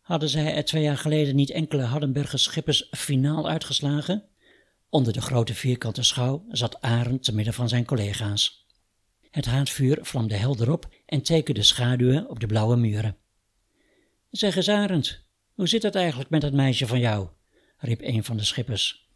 Hadden 0.00 0.28
zij 0.28 0.54
er 0.54 0.64
twee 0.64 0.82
jaar 0.82 0.98
geleden 0.98 1.34
niet 1.34 1.50
enkele 1.50 1.82
Hardenberger 1.82 2.38
schippers 2.38 2.88
finaal 2.90 3.48
uitgeslagen? 3.48 4.24
Onder 4.88 5.12
de 5.12 5.20
grote 5.20 5.54
vierkante 5.54 6.02
schouw 6.02 6.44
zat 6.48 6.80
Arend 6.80 7.24
te 7.24 7.34
midden 7.34 7.54
van 7.54 7.68
zijn 7.68 7.84
collega's. 7.84 8.66
Het 9.30 9.46
haardvuur 9.46 9.98
vlamde 10.00 10.34
helder 10.34 10.72
op 10.72 10.94
en 11.06 11.22
tekende 11.22 11.62
schaduwen 11.62 12.28
op 12.28 12.40
de 12.40 12.46
blauwe 12.46 12.76
muren. 12.76 13.16
Zeg 14.30 14.56
eens 14.56 14.68
Arend, 14.68 15.24
hoe 15.62 15.70
zit 15.70 15.82
het 15.82 15.94
eigenlijk 15.94 16.30
met 16.30 16.40
dat 16.40 16.52
meisje 16.52 16.86
van 16.86 16.98
jou? 16.98 17.28
riep 17.78 18.00
een 18.02 18.24
van 18.24 18.36
de 18.36 18.44
schippers. 18.44 19.08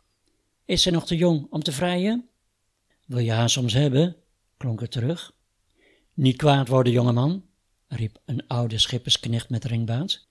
Is 0.64 0.82
ze 0.82 0.90
nog 0.90 1.06
te 1.06 1.16
jong 1.16 1.46
om 1.50 1.62
te 1.62 1.72
vrijen? 1.72 2.28
Wil 3.06 3.18
je 3.18 3.32
haar 3.32 3.50
soms 3.50 3.72
hebben? 3.72 4.16
klonk 4.56 4.80
het 4.80 4.90
terug. 4.90 5.32
Niet 6.14 6.36
kwaad 6.36 6.68
worden, 6.68 6.92
jongeman, 6.92 7.44
riep 7.88 8.18
een 8.24 8.46
oude 8.46 8.78
schippersknecht 8.78 9.50
met 9.50 9.64
ringbaard. 9.64 10.28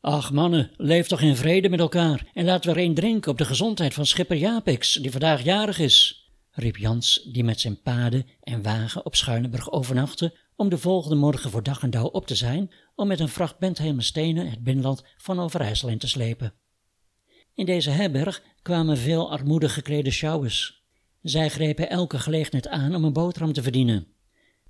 Ach 0.00 0.32
mannen, 0.32 0.70
leef 0.76 1.06
toch 1.06 1.20
in 1.20 1.36
vrede 1.36 1.68
met 1.68 1.80
elkaar 1.80 2.30
en 2.32 2.44
laten 2.44 2.70
we 2.70 2.76
er 2.76 2.84
een 2.84 2.94
drinken 2.94 3.30
op 3.30 3.38
de 3.38 3.44
gezondheid 3.44 3.94
van 3.94 4.06
schipper 4.06 4.36
Japix, 4.36 4.92
die 4.94 5.10
vandaag 5.10 5.42
jarig 5.42 5.78
is, 5.78 6.28
riep 6.50 6.76
Jans, 6.76 7.28
die 7.32 7.44
met 7.44 7.60
zijn 7.60 7.82
paden 7.82 8.26
en 8.40 8.62
wagen 8.62 9.04
op 9.04 9.14
Schuineburg 9.16 9.72
overnachtte 9.72 10.36
om 10.56 10.68
de 10.68 10.78
volgende 10.78 11.16
morgen 11.16 11.50
voor 11.50 11.62
dag 11.62 11.82
en 11.82 11.90
dauw 11.90 12.06
op 12.06 12.26
te 12.26 12.34
zijn 12.34 12.70
om 12.94 13.06
met 13.06 13.20
een 13.20 13.28
vracht 13.28 13.58
Bentheimer 13.58 14.04
stenen 14.04 14.50
het 14.50 14.62
binnenland 14.62 15.04
van 15.16 15.40
Overijssel 15.40 15.88
in 15.88 15.98
te 15.98 16.08
slepen. 16.08 16.54
In 17.54 17.66
deze 17.66 17.90
herberg 17.90 18.42
kwamen 18.62 18.98
veel 18.98 19.30
armoedig 19.30 19.74
geklede 19.74 20.10
sjouwers. 20.10 20.84
Zij 21.22 21.48
grepen 21.48 21.90
elke 21.90 22.18
gelegenheid 22.18 22.68
aan 22.68 22.94
om 22.94 23.04
een 23.04 23.12
boterham 23.12 23.52
te 23.52 23.62
verdienen. 23.62 24.06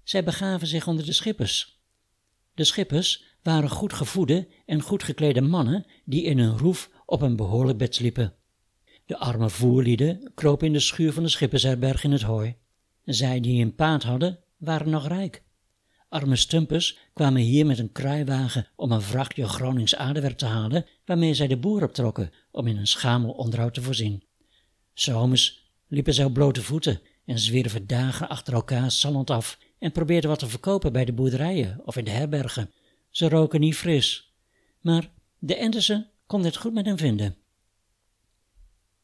Zij 0.03 0.25
begaven 0.25 0.67
zich 0.67 0.87
onder 0.87 1.05
de 1.05 1.13
schippers. 1.13 1.83
De 2.55 2.65
schippers 2.65 3.25
waren 3.43 3.71
goed 3.71 3.93
gevoede 3.93 4.49
en 4.67 4.81
goed 4.81 5.03
geklede 5.03 5.41
mannen 5.41 5.87
die 6.05 6.23
in 6.23 6.39
hun 6.39 6.59
roef 6.59 6.91
op 7.07 7.23
een 7.23 7.37
behoorlijk 7.37 7.79
bed 7.79 7.95
sliepen. 7.95 8.35
De 9.07 9.19
arme 9.19 9.51
voerlieden 9.51 10.33
kropen 10.35 10.67
in 10.67 10.73
de 10.73 10.81
schuur 10.81 11.13
van 11.13 11.23
de 11.23 11.29
schippersherberg 11.29 12.05
in 12.05 12.13
het 12.13 12.23
hooi. 12.23 12.57
Zij 13.05 13.41
die 13.41 13.65
een 13.65 13.75
paard 13.75 14.03
hadden, 14.03 14.39
waren 14.57 14.91
nog 14.91 15.07
rijk. 15.07 15.44
Arme 16.15 16.37
stumpers 16.37 16.99
kwamen 17.15 17.43
hier 17.43 17.67
met 17.67 17.79
een 17.79 17.93
kruiwagen 17.93 18.67
om 18.77 18.93
een 18.93 19.03
vrachtje 19.03 19.49
Gronings 19.49 19.97
aardewerk 19.97 20.39
te 20.39 20.47
halen, 20.47 20.87
waarmee 21.05 21.35
zij 21.35 21.47
de 21.47 21.57
boer 21.57 21.83
optrokken 21.83 22.33
om 22.51 22.67
in 22.67 22.77
een 22.77 22.87
schamel 22.87 23.31
onderhoud 23.31 23.75
te 23.75 23.83
voorzien. 23.83 24.25
Zomers 24.93 25.73
liepen 25.89 26.15
zij 26.15 26.25
op 26.25 26.33
blote 26.33 26.63
voeten 26.63 27.01
en 27.25 27.39
zwierven 27.39 27.87
dagen 27.87 28.29
achter 28.29 28.55
elkaar 28.55 28.91
sallend 28.91 29.31
af 29.31 29.59
en 29.79 29.93
probeerden 29.93 30.31
wat 30.31 30.39
te 30.39 30.49
verkopen 30.49 30.93
bij 30.93 31.05
de 31.05 31.13
boerderijen 31.13 31.81
of 31.85 31.97
in 31.97 32.05
de 32.05 32.11
herbergen. 32.11 32.71
Ze 33.11 33.29
roken 33.29 33.61
niet 33.61 33.77
fris, 33.77 34.35
maar 34.81 35.13
de 35.39 35.57
Endersen 35.57 36.11
konden 36.27 36.51
het 36.51 36.61
goed 36.61 36.75
met 36.75 36.87
hen 36.87 36.99
vinden. 36.99 37.37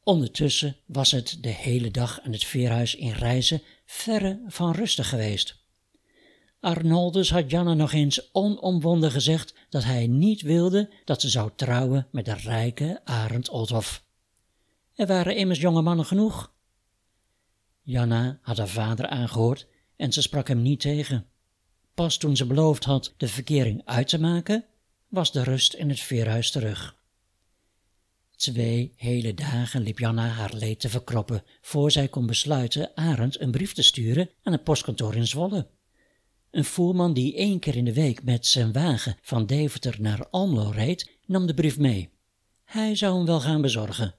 Ondertussen 0.03 0.77
was 0.87 1.11
het 1.11 1.39
de 1.41 1.49
hele 1.49 1.91
dag 1.91 2.21
aan 2.21 2.33
het 2.33 2.45
veerhuis 2.45 2.95
in 2.95 3.13
Reizen 3.13 3.63
verre 3.87 4.43
van 4.47 4.73
rustig 4.73 5.09
geweest. 5.09 5.60
Arnoldus 6.61 7.31
had 7.31 7.51
Janne 7.51 7.75
nog 7.75 7.93
eens 7.93 8.33
onomwonden 8.33 9.11
gezegd 9.11 9.55
dat 9.69 9.85
hij 9.85 10.07
niet 10.07 10.43
wilde 10.43 10.91
dat 11.05 11.21
ze 11.21 11.29
zou 11.29 11.51
trouwen 11.57 12.07
met 12.11 12.25
de 12.25 12.35
rijke 12.35 13.01
Arend 13.05 13.49
Olthof. 13.49 14.05
Er 14.95 15.07
waren 15.07 15.37
immers 15.37 15.61
jonge 15.61 15.83
mannen 15.83 16.07
genoeg. 16.07 16.53
Janna 17.83 18.39
had 18.43 18.57
haar 18.57 18.69
vader 18.69 19.07
aangehoord 19.07 19.67
en 19.97 20.13
ze 20.13 20.23
sprak 20.23 20.49
hem 20.49 20.63
niet 20.63 20.81
tegen. 20.81 21.27
Pas 21.95 22.17
toen 22.17 22.37
ze 22.37 22.47
beloofd 22.47 22.85
had 22.85 23.15
de 23.17 23.29
verkering 23.29 23.83
uit 23.85 24.09
te 24.09 24.21
maken, 24.21 24.65
was 25.09 25.33
de 25.33 25.43
rust 25.43 25.75
in 25.75 25.89
het 25.89 26.01
veerhuis 26.01 26.51
terug. 26.51 26.99
Twee 28.37 28.93
hele 28.97 29.35
dagen 29.35 29.83
liep 29.83 29.99
Janna 29.99 30.29
haar 30.29 30.55
leed 30.55 30.81
te 30.81 30.89
verkroppen, 30.89 31.43
voor 31.61 31.91
zij 31.91 32.09
kon 32.09 32.27
besluiten 32.27 32.97
Arend 32.97 33.41
een 33.41 33.51
brief 33.51 33.73
te 33.73 33.83
sturen 33.83 34.31
aan 34.43 34.53
het 34.53 34.65
postkantoor 34.65 35.15
in 35.15 35.27
Zwolle. 35.27 35.69
Een 36.51 36.65
voerman 36.65 37.13
die 37.13 37.37
één 37.37 37.59
keer 37.59 37.77
in 37.77 37.85
de 37.85 37.93
week 37.93 38.23
met 38.23 38.47
zijn 38.47 38.73
wagen 38.73 39.17
van 39.21 39.47
Deventer 39.47 39.97
naar 39.99 40.29
Almelo 40.31 40.71
reed, 40.71 41.11
nam 41.27 41.47
de 41.47 41.55
brief 41.55 41.79
mee. 41.79 42.11
Hij 42.65 42.95
zou 42.95 43.17
hem 43.17 43.27
wel 43.27 43.41
gaan 43.41 43.61
bezorgen. 43.61 44.15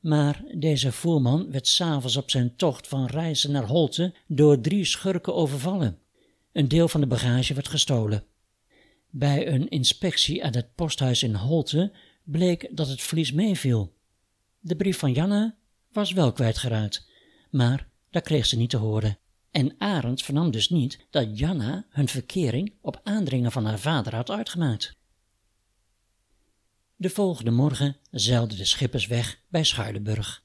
Maar 0.00 0.44
deze 0.54 0.92
voerman 0.92 1.50
werd 1.50 1.66
s'avonds 1.66 2.16
op 2.16 2.30
zijn 2.30 2.56
tocht 2.56 2.88
van 2.88 3.06
Reizen 3.06 3.52
naar 3.52 3.66
Holte 3.66 4.14
door 4.26 4.60
drie 4.60 4.84
schurken 4.84 5.34
overvallen. 5.34 5.98
Een 6.52 6.68
deel 6.68 6.88
van 6.88 7.00
de 7.00 7.06
bagage 7.06 7.54
werd 7.54 7.68
gestolen. 7.68 8.24
Bij 9.10 9.48
een 9.48 9.68
inspectie 9.68 10.44
aan 10.44 10.54
het 10.54 10.74
posthuis 10.74 11.22
in 11.22 11.34
Holte 11.34 11.92
bleek 12.24 12.68
dat 12.70 12.88
het 12.88 13.02
vlies 13.02 13.32
meeviel. 13.32 13.94
De 14.60 14.76
brief 14.76 14.98
van 14.98 15.12
Janne 15.12 15.54
was 15.92 16.12
wel 16.12 16.32
kwijtgeraakt, 16.32 17.08
maar 17.50 17.88
dat 18.10 18.22
kreeg 18.22 18.46
ze 18.46 18.56
niet 18.56 18.70
te 18.70 18.76
horen. 18.76 19.18
En 19.56 19.74
Arend 19.78 20.22
vernam 20.22 20.50
dus 20.50 20.68
niet 20.68 21.06
dat 21.10 21.38
Janna 21.38 21.86
hun 21.90 22.08
verkering 22.08 22.72
op 22.80 23.00
aandringen 23.02 23.52
van 23.52 23.64
haar 23.64 23.78
vader 23.78 24.14
had 24.14 24.30
uitgemaakt. 24.30 24.96
De 26.96 27.10
volgende 27.10 27.50
morgen 27.50 27.96
zeilden 28.10 28.56
de 28.56 28.64
schippers 28.64 29.06
weg 29.06 29.38
bij 29.48 29.64
Schuilenburg. 29.64 30.44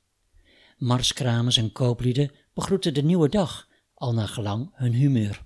Marskramers 0.77 1.57
en 1.57 1.71
kooplieden 1.71 2.31
begroetten 2.53 2.93
de 2.93 3.03
nieuwe 3.03 3.29
dag, 3.29 3.67
al 3.93 4.13
naar 4.13 4.27
gelang 4.27 4.69
hun 4.73 4.93
humeur. 4.93 5.43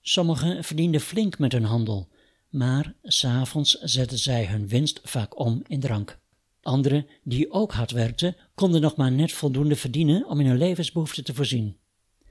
Sommigen 0.00 0.64
verdienden 0.64 1.00
flink 1.00 1.38
met 1.38 1.52
hun 1.52 1.64
handel, 1.64 2.08
maar 2.48 2.94
s'avonds 3.02 3.72
zetten 3.72 4.18
zij 4.18 4.46
hun 4.46 4.68
winst 4.68 5.00
vaak 5.02 5.38
om 5.38 5.62
in 5.66 5.80
drank. 5.80 6.18
Anderen, 6.62 7.06
die 7.24 7.50
ook 7.50 7.72
hard 7.72 7.90
werkten, 7.90 8.36
konden 8.54 8.80
nog 8.80 8.96
maar 8.96 9.12
net 9.12 9.32
voldoende 9.32 9.76
verdienen 9.76 10.26
om 10.26 10.40
in 10.40 10.46
hun 10.46 10.58
levensbehoeften 10.58 11.24
te 11.24 11.34
voorzien. 11.34 11.76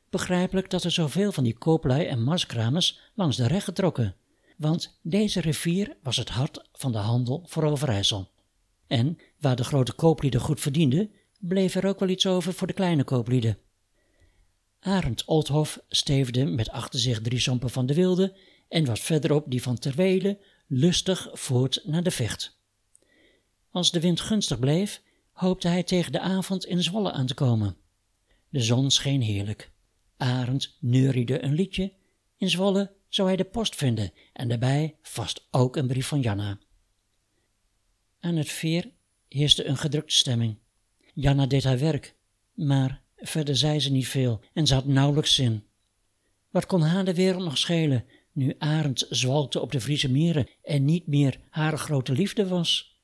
Begrijpelijk 0.10 0.70
dat 0.70 0.84
er 0.84 0.92
zoveel 0.92 1.32
van 1.32 1.44
die 1.44 1.58
kooplui 1.58 2.06
en 2.06 2.24
marskramers 2.24 3.00
langs 3.14 3.38
de 3.38 3.48
Regge 3.48 3.74
trokken, 3.74 4.16
want 4.58 5.00
deze 5.02 5.42
rivier 5.42 5.98
was 6.04 6.18
het 6.18 6.30
hart 6.30 6.70
van 6.74 6.92
de 6.92 6.98
handel 6.98 7.44
voor 7.46 7.64
Overijssel. 7.64 8.30
En 8.88 9.18
waar 9.40 9.56
de 9.56 9.64
grote 9.64 9.94
kooplieden 9.94 10.42
goed 10.42 10.60
verdienden, 10.60 11.12
bleef 11.40 11.76
er 11.76 11.86
ook 11.86 12.00
wel 12.00 12.10
iets 12.10 12.26
over 12.26 12.54
voor 12.54 12.68
de 12.68 12.74
kleine 12.74 13.04
kooplieden. 13.04 13.58
Arend 14.80 15.26
Oldhof 15.26 15.80
steefde 15.90 16.46
met 16.46 16.70
achter 16.70 17.00
zich 17.00 17.22
drie 17.22 17.40
sompen 17.40 17.70
van 17.70 17.86
de 17.86 17.94
Wilde 17.94 18.38
en 18.70 18.86
wat 18.86 19.00
verderop 19.00 19.46
die 19.48 19.62
van 19.62 19.80
Terwele 19.80 20.40
lustig 20.68 21.30
voort 21.34 21.82
naar 21.84 22.04
de 22.04 22.12
vecht. 22.12 22.60
Als 23.72 23.92
de 23.92 24.00
wind 24.00 24.22
gunstig 24.22 24.60
bleef, 24.60 25.02
hoopte 25.32 25.68
hij 25.68 25.84
tegen 25.84 26.12
de 26.12 26.20
avond 26.20 26.66
in 26.66 26.84
Zwolle 26.84 27.12
aan 27.12 27.26
te 27.26 27.34
komen. 27.34 27.78
De 28.50 28.62
zon 28.62 28.92
scheen 28.92 29.22
heerlijk. 29.22 29.72
Arend 30.18 30.78
neuriede 30.80 31.44
een 31.44 31.54
liedje. 31.54 31.94
In 32.38 32.50
Zwolle 32.50 32.92
zou 33.08 33.28
hij 33.28 33.38
de 33.38 33.44
post 33.44 33.76
vinden 33.76 34.12
en 34.34 34.48
daarbij 34.48 34.96
vast 35.02 35.48
ook 35.52 35.76
een 35.76 35.88
brief 35.88 36.08
van 36.08 36.20
Janna. 36.20 36.60
Aan 38.20 38.36
het 38.36 38.50
veer 38.50 38.92
heerste 39.28 39.66
een 39.66 39.78
gedrukte 39.78 40.16
stemming. 40.16 40.58
Janna 41.14 41.46
deed 41.46 41.64
haar 41.64 41.80
werk, 41.80 42.16
maar 42.54 43.02
verder 43.16 43.58
zei 43.58 43.80
ze 43.80 43.92
niet 43.92 44.08
veel 44.08 44.42
en 44.54 44.68
ze 44.68 44.74
had 44.74 44.86
nauwelijks 44.86 45.36
zin. 45.36 45.64
Wat 46.50 46.66
kon 46.66 46.82
haar 46.82 47.06
de 47.06 47.14
wereld 47.14 47.44
nog 47.44 47.58
schelen, 47.58 48.06
nu 48.32 48.56
Arend 48.58 49.06
zwalkte 49.10 49.62
op 49.62 49.72
de 49.72 49.82
Friese 49.82 50.12
meren 50.12 50.48
en 50.64 50.86
niet 50.86 51.08
meer 51.08 51.40
haar 51.50 51.78
grote 51.78 52.12
liefde 52.12 52.48
was? 52.48 53.00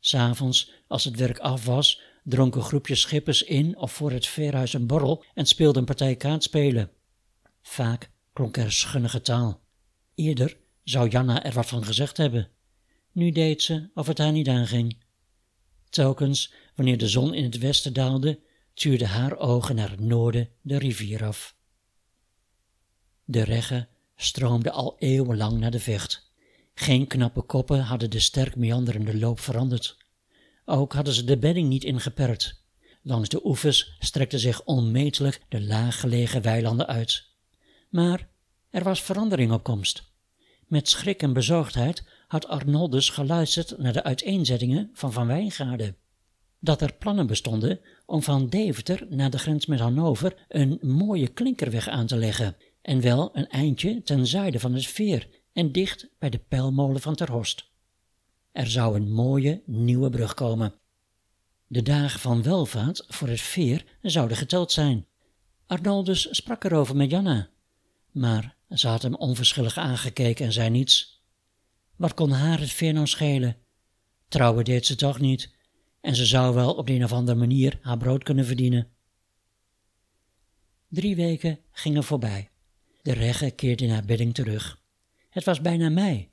S'avonds, 0.00 0.72
als 0.86 1.04
het 1.04 1.16
werk 1.16 1.38
af 1.38 1.64
was, 1.64 2.00
dronken 2.24 2.62
groepjes 2.62 3.00
schippers 3.00 3.42
in 3.42 3.76
of 3.76 3.92
voor 3.92 4.10
het 4.10 4.26
veerhuis 4.26 4.72
een 4.72 4.86
borrel 4.86 5.24
en 5.34 5.46
speelden 5.46 5.80
een 5.80 5.86
partij 5.86 6.16
kaartspelen. 6.16 6.90
Vaak 7.62 8.10
klonk 8.32 8.56
er 8.56 8.72
schunnige 8.72 9.20
taal. 9.20 9.60
Eerder 10.14 10.56
zou 10.84 11.08
Janna 11.08 11.44
er 11.44 11.52
wat 11.52 11.66
van 11.66 11.84
gezegd 11.84 12.16
hebben. 12.16 12.48
Nu 13.12 13.30
deed 13.30 13.62
ze 13.62 13.90
of 13.94 14.06
het 14.06 14.18
haar 14.18 14.32
niet 14.32 14.48
aanging. 14.48 14.96
Telkens, 15.88 16.52
wanneer 16.74 16.98
de 16.98 17.08
zon 17.08 17.34
in 17.34 17.44
het 17.44 17.58
westen 17.58 17.92
daalde, 17.92 18.40
tuurden 18.74 19.08
haar 19.08 19.38
ogen 19.38 19.74
naar 19.74 19.90
het 19.90 20.00
noorden 20.00 20.48
de 20.62 20.78
rivier 20.78 21.24
af. 21.24 21.56
De 23.24 23.44
regge 23.44 23.88
stroomde 24.16 24.70
al 24.70 24.96
eeuwenlang 24.98 25.58
naar 25.58 25.70
de 25.70 25.80
vecht. 25.80 26.32
Geen 26.74 27.06
knappe 27.06 27.42
koppen 27.42 27.80
hadden 27.80 28.10
de 28.10 28.20
sterk 28.20 28.56
meanderende 28.56 29.18
loop 29.18 29.40
veranderd. 29.40 29.96
Ook 30.64 30.92
hadden 30.92 31.14
ze 31.14 31.24
de 31.24 31.38
bedding 31.38 31.68
niet 31.68 31.84
ingeperkt. 31.84 32.62
Langs 33.02 33.28
de 33.28 33.46
oevers 33.46 33.96
strekten 33.98 34.38
zich 34.38 34.64
onmetelijk 34.64 35.42
de 35.48 35.60
laaggelegen 35.60 36.42
weilanden 36.42 36.86
uit. 36.86 37.24
Maar 37.88 38.28
er 38.70 38.84
was 38.84 39.02
verandering 39.02 39.52
op 39.52 39.62
komst. 39.62 40.08
Met 40.66 40.88
schrik 40.88 41.22
en 41.22 41.32
bezorgdheid 41.32 42.04
had 42.28 42.46
Arnoldus 42.46 43.08
geluisterd 43.08 43.78
naar 43.78 43.92
de 43.92 44.02
uiteenzettingen 44.02 44.90
van 44.92 45.12
Van 45.12 45.26
Wijngaarden. 45.26 45.96
Dat 46.58 46.80
er 46.80 46.94
plannen 46.94 47.26
bestonden 47.26 47.80
om 48.06 48.22
van 48.22 48.48
Deventer 48.48 49.06
naar 49.08 49.30
de 49.30 49.38
grens 49.38 49.66
met 49.66 49.80
Hannover 49.80 50.44
een 50.48 50.78
mooie 50.82 51.28
klinkerweg 51.28 51.88
aan 51.88 52.06
te 52.06 52.16
leggen, 52.16 52.56
en 52.82 53.00
wel 53.00 53.30
een 53.32 53.48
eindje 53.48 54.02
ten 54.02 54.26
zuiden 54.26 54.60
van 54.60 54.74
het 54.74 54.86
veer 54.86 55.28
en 55.52 55.72
dicht 55.72 56.08
bij 56.18 56.30
de 56.30 56.38
pijlmolen 56.38 57.00
van 57.00 57.14
Terhorst. 57.14 57.69
Er 58.52 58.70
zou 58.70 58.96
een 58.96 59.12
mooie 59.12 59.62
nieuwe 59.66 60.10
brug 60.10 60.34
komen. 60.34 60.74
De 61.66 61.82
dagen 61.82 62.20
van 62.20 62.42
welvaart 62.42 63.04
voor 63.08 63.28
het 63.28 63.40
veer 63.40 63.84
zouden 64.02 64.36
geteld 64.36 64.72
zijn. 64.72 65.06
Arnoldus 65.66 66.28
sprak 66.30 66.64
erover 66.64 66.96
met 66.96 67.10
Janna, 67.10 67.48
maar 68.10 68.56
ze 68.68 68.88
had 68.88 69.02
hem 69.02 69.14
onverschillig 69.14 69.76
aangekeken 69.76 70.46
en 70.46 70.52
zei 70.52 70.70
niets. 70.70 71.22
Wat 71.96 72.14
kon 72.14 72.30
haar 72.30 72.60
het 72.60 72.70
veer 72.70 72.92
nou 72.92 73.06
schelen? 73.06 73.56
Trouwen 74.28 74.64
deed 74.64 74.86
ze 74.86 74.94
toch 74.94 75.20
niet, 75.20 75.54
en 76.00 76.16
ze 76.16 76.26
zou 76.26 76.54
wel 76.54 76.74
op 76.74 76.86
de 76.86 76.92
een 76.92 77.04
of 77.04 77.12
andere 77.12 77.38
manier 77.38 77.78
haar 77.82 77.96
brood 77.96 78.22
kunnen 78.22 78.46
verdienen. 78.46 78.88
Drie 80.88 81.16
weken 81.16 81.58
gingen 81.70 82.04
voorbij. 82.04 82.50
De 83.02 83.12
regge 83.12 83.50
keerde 83.50 83.86
naar 83.86 84.04
bedding 84.04 84.34
terug. 84.34 84.82
Het 85.28 85.44
was 85.44 85.60
bijna 85.60 85.88
mei. 85.88 86.30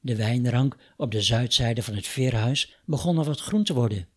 De 0.00 0.16
wijnrank 0.16 0.76
op 0.96 1.10
de 1.10 1.22
zuidzijde 1.22 1.82
van 1.82 1.94
het 1.94 2.06
veerhuis 2.06 2.76
begon 2.84 3.18
al 3.18 3.24
wat 3.24 3.40
groen 3.40 3.64
te 3.64 3.74
worden. 3.74 4.08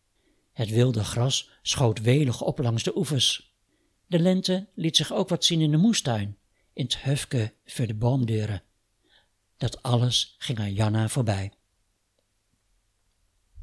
Het 0.54 0.70
wilde 0.70 1.04
gras 1.04 1.50
schoot 1.62 2.02
welig 2.02 2.42
op 2.42 2.60
langs 2.60 2.84
de 2.84 2.98
oevers. 2.98 3.56
De 4.08 4.20
lente 4.20 4.68
liet 4.76 4.96
zich 4.96 5.14
ook 5.14 5.30
wat 5.30 5.46
zien 5.46 5.62
in 5.62 5.72
de 5.72 5.78
moestuin, 5.78 6.38
in 6.74 6.84
het 6.84 6.98
hufke 6.98 7.54
voor 7.66 7.88
de 7.88 7.94
boomdeuren. 7.94 8.64
Dat 9.58 9.82
alles 9.82 10.36
ging 10.38 10.60
aan 10.60 10.74
Janna 10.74 11.08
voorbij. 11.08 11.52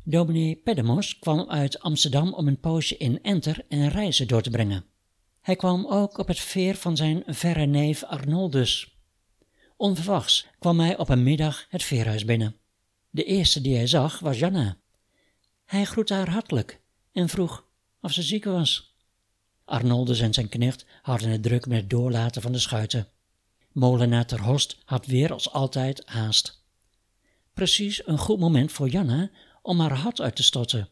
Dominee 0.05 0.57
Pedemos 0.57 1.19
kwam 1.19 1.51
uit 1.51 1.81
Amsterdam 1.81 2.35
om 2.35 2.49
een 2.49 2.61
poosje 2.61 2.97
in 2.97 3.23
Enter 3.23 3.65
en 3.69 3.89
reizen 3.89 4.29
door 4.29 4.43
te 4.43 4.51
brengen. 4.51 4.85
Hij 5.41 5.57
kwam 5.57 5.87
ook 5.87 6.19
op 6.19 6.29
het 6.29 6.41
veer 6.41 6.75
van 6.75 6.97
zijn 6.97 7.23
verre 7.27 7.67
neef 7.67 8.05
Arnoldus. 8.05 9.00
Onverwachts 9.81 10.47
kwam 10.59 10.81
hij 10.81 10.99
op 10.99 11.09
een 11.09 11.23
middag 11.23 11.67
het 11.69 11.83
veerhuis 11.83 12.25
binnen. 12.25 12.57
De 13.11 13.25
eerste 13.25 13.61
die 13.61 13.77
hij 13.77 13.87
zag 13.87 14.19
was 14.19 14.39
Janna. 14.39 14.77
Hij 15.65 15.85
groette 15.85 16.15
haar 16.15 16.31
hartelijk 16.31 16.81
en 17.13 17.29
vroeg 17.29 17.65
of 18.01 18.13
ze 18.13 18.23
ziek 18.23 18.45
was. 18.45 18.95
Arnoldus 19.65 20.21
en 20.21 20.35
zijn 20.35 20.49
knecht 20.49 20.87
hadden 21.03 21.31
het 21.31 21.43
druk 21.43 21.67
met 21.67 21.81
het 21.81 21.91
doorlaten 21.91 22.43
van 22.43 22.53
de 22.53 22.59
schuiten. 22.59 23.09
Molenaar 23.73 24.27
ter 24.27 24.43
Horst 24.43 24.79
had 24.85 25.07
weer 25.07 25.33
als 25.33 25.53
altijd 25.53 26.03
haast. 26.05 26.63
Precies 27.53 28.07
een 28.07 28.19
goed 28.19 28.39
moment 28.39 28.73
voor 28.73 28.89
Janna 28.89 29.31
om 29.63 29.81
haar 29.81 29.97
hart 29.97 30.21
uit 30.21 30.37
te 30.37 30.43
storten. 30.43 30.89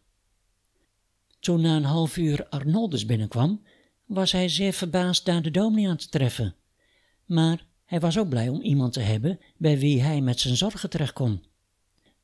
Toen 1.40 1.61
na 1.61 1.77
een 1.77 1.85
half 1.85 2.16
uur 2.16 2.48
Arnoldus 2.48 3.07
binnenkwam, 3.07 3.62
was 4.05 4.33
hij 4.33 4.48
zeer 4.48 4.72
verbaasd 4.72 5.24
daar 5.24 5.42
de 5.42 5.51
dominee 5.51 5.88
aan 5.88 5.96
te 5.96 6.09
treffen. 6.09 6.55
Maar 7.24 7.66
hij 7.88 8.01
was 8.01 8.18
ook 8.18 8.29
blij 8.29 8.48
om 8.48 8.61
iemand 8.61 8.92
te 8.92 9.01
hebben 9.01 9.40
bij 9.57 9.79
wie 9.79 10.03
hij 10.03 10.20
met 10.20 10.40
zijn 10.40 10.57
zorgen 10.57 10.90
terecht 10.90 11.12
kon. 11.12 11.44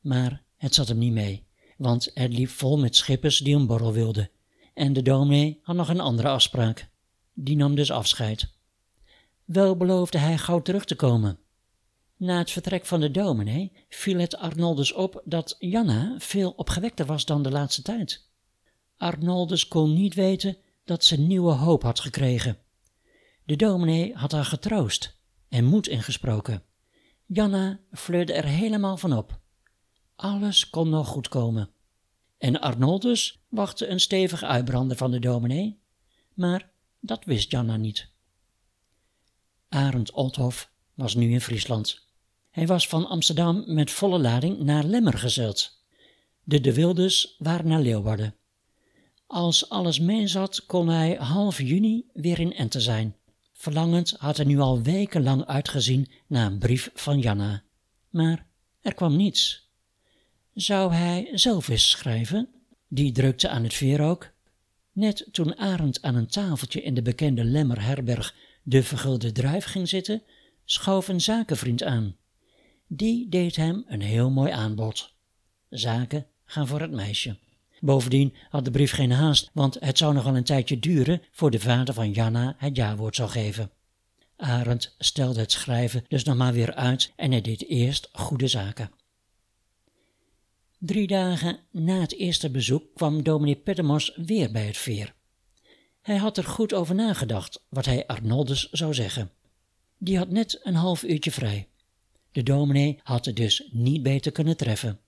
Maar 0.01 0.43
het 0.57 0.75
zat 0.75 0.87
hem 0.87 0.97
niet 0.97 1.11
mee, 1.11 1.45
want 1.77 2.11
het 2.13 2.33
liep 2.33 2.49
vol 2.49 2.77
met 2.77 2.95
schippers 2.95 3.37
die 3.37 3.55
een 3.55 3.67
borrel 3.67 3.93
wilden. 3.93 4.29
En 4.73 4.93
de 4.93 5.01
dominee 5.01 5.59
had 5.61 5.75
nog 5.75 5.89
een 5.89 5.99
andere 5.99 6.27
afspraak. 6.27 6.89
Die 7.33 7.55
nam 7.55 7.75
dus 7.75 7.91
afscheid. 7.91 8.47
Wel 9.45 9.77
beloofde 9.77 10.17
hij 10.17 10.37
gauw 10.37 10.61
terug 10.61 10.85
te 10.85 10.95
komen. 10.95 11.39
Na 12.17 12.37
het 12.37 12.51
vertrek 12.51 12.85
van 12.85 12.99
de 12.99 13.11
dominee 13.11 13.71
viel 13.89 14.19
het 14.19 14.37
Arnoldus 14.37 14.93
op 14.93 15.21
dat 15.23 15.55
Janna 15.59 16.15
veel 16.17 16.51
opgewekter 16.51 17.05
was 17.05 17.25
dan 17.25 17.43
de 17.43 17.51
laatste 17.51 17.81
tijd. 17.81 18.29
Arnoldus 18.97 19.67
kon 19.67 19.93
niet 19.93 20.13
weten 20.13 20.57
dat 20.83 21.03
ze 21.03 21.19
nieuwe 21.19 21.51
hoop 21.51 21.83
had 21.83 21.99
gekregen. 21.99 22.57
De 23.43 23.55
dominee 23.55 24.13
had 24.13 24.31
haar 24.31 24.45
getroost 24.45 25.14
en 25.49 25.65
moed 25.65 25.87
ingesproken. 25.87 26.63
Janna 27.25 27.79
fleurde 27.91 28.33
er 28.33 28.45
helemaal 28.45 28.97
van 28.97 29.17
op. 29.17 29.39
Alles 30.15 30.69
kon 30.69 30.89
nog 30.89 31.07
goed 31.07 31.27
komen. 31.27 31.69
En 32.37 32.61
Arnoldus 32.61 33.39
wachtte 33.49 33.87
een 33.87 33.99
stevig 33.99 34.43
uitbranden 34.43 34.97
van 34.97 35.11
de 35.11 35.19
dominee, 35.19 35.79
maar 36.33 36.69
dat 36.99 37.25
wist 37.25 37.51
Janna 37.51 37.77
niet. 37.77 38.09
Arend 39.69 40.11
Oldhof 40.11 40.71
was 40.93 41.15
nu 41.15 41.31
in 41.31 41.41
Friesland. 41.41 42.07
Hij 42.51 42.67
was 42.67 42.87
van 42.87 43.07
Amsterdam 43.07 43.63
met 43.73 43.91
volle 43.91 44.19
lading 44.19 44.59
naar 44.59 44.83
Lemmer 44.83 45.17
gezeild. 45.17 45.83
De 46.43 46.61
De 46.61 46.73
Wildes 46.73 47.35
waren 47.37 47.67
naar 47.67 47.81
Leeuwarden. 47.81 48.35
Als 49.27 49.69
alles 49.69 49.99
meezat, 49.99 50.65
kon 50.65 50.87
hij 50.87 51.15
half 51.15 51.61
juni 51.61 52.05
weer 52.13 52.39
in 52.39 52.53
Ente 52.53 52.81
zijn. 52.81 53.15
Verlangend 53.65 54.15
had 54.17 54.37
hij 54.37 54.45
nu 54.45 54.59
al 54.59 54.81
wekenlang 54.81 55.45
uitgezien 55.45 56.07
naar 56.27 56.51
een 56.51 56.57
brief 56.57 56.89
van 56.93 57.19
Janna. 57.19 57.63
Maar 58.09 58.47
er 58.81 58.93
kwam 58.93 59.15
niets. 59.15 59.69
Zou 60.53 60.93
hij 60.93 61.29
zelf 61.33 61.67
eens 61.67 61.89
schrijven? 61.89 62.49
Die 62.87 63.11
drukte 63.11 63.49
aan 63.49 63.63
het 63.63 63.73
veer 63.73 64.01
ook. 64.01 64.31
Net 64.91 65.27
toen 65.31 65.57
Arend 65.57 66.01
aan 66.01 66.15
een 66.15 66.27
tafeltje 66.27 66.81
in 66.81 66.93
de 66.93 67.01
bekende 67.01 67.43
Lemmer 67.43 67.81
herberg 67.81 68.35
de 68.63 68.83
vergulde 68.83 69.31
druif 69.31 69.65
ging 69.65 69.89
zitten, 69.89 70.23
schoof 70.65 71.07
een 71.07 71.21
zakenvriend 71.21 71.83
aan. 71.83 72.15
Die 72.87 73.29
deed 73.29 73.55
hem 73.55 73.83
een 73.87 74.01
heel 74.01 74.29
mooi 74.29 74.51
aanbod. 74.51 75.13
Zaken 75.69 76.27
gaan 76.45 76.67
voor 76.67 76.81
het 76.81 76.91
meisje. 76.91 77.37
Bovendien 77.85 78.33
had 78.49 78.65
de 78.65 78.71
brief 78.71 78.91
geen 78.91 79.11
haast, 79.11 79.49
want 79.53 79.77
het 79.79 79.97
zou 79.97 80.13
nog 80.13 80.23
wel 80.23 80.35
een 80.35 80.43
tijdje 80.43 80.79
duren 80.79 81.21
voor 81.31 81.51
de 81.51 81.59
vader 81.59 81.93
van 81.93 82.11
Janna 82.11 82.55
het 82.57 82.75
jawoord 82.75 83.15
zou 83.15 83.29
geven. 83.29 83.71
Arend 84.35 84.95
stelde 84.97 85.39
het 85.39 85.51
schrijven 85.51 86.03
dus 86.07 86.23
nog 86.23 86.35
maar 86.35 86.53
weer 86.53 86.73
uit 86.73 87.13
en 87.15 87.31
hij 87.31 87.41
deed 87.41 87.67
eerst 87.67 88.09
goede 88.11 88.47
zaken. 88.47 88.91
Drie 90.79 91.07
dagen 91.07 91.59
na 91.71 91.99
het 91.99 92.13
eerste 92.13 92.49
bezoek 92.49 92.83
kwam 92.93 93.23
dominee 93.23 93.55
Pettemos 93.55 94.13
weer 94.15 94.51
bij 94.51 94.65
het 94.65 94.77
veer. 94.77 95.13
Hij 96.01 96.17
had 96.17 96.37
er 96.37 96.43
goed 96.43 96.73
over 96.73 96.95
nagedacht 96.95 97.65
wat 97.69 97.85
hij 97.85 98.07
Arnoldus 98.07 98.69
zou 98.69 98.93
zeggen. 98.93 99.31
Die 99.97 100.17
had 100.17 100.29
net 100.29 100.59
een 100.63 100.75
half 100.75 101.03
uurtje 101.03 101.31
vrij. 101.31 101.67
De 102.31 102.43
dominee 102.43 102.99
had 103.03 103.25
het 103.25 103.35
dus 103.35 103.69
niet 103.71 104.03
beter 104.03 104.31
kunnen 104.31 104.57
treffen. 104.57 104.99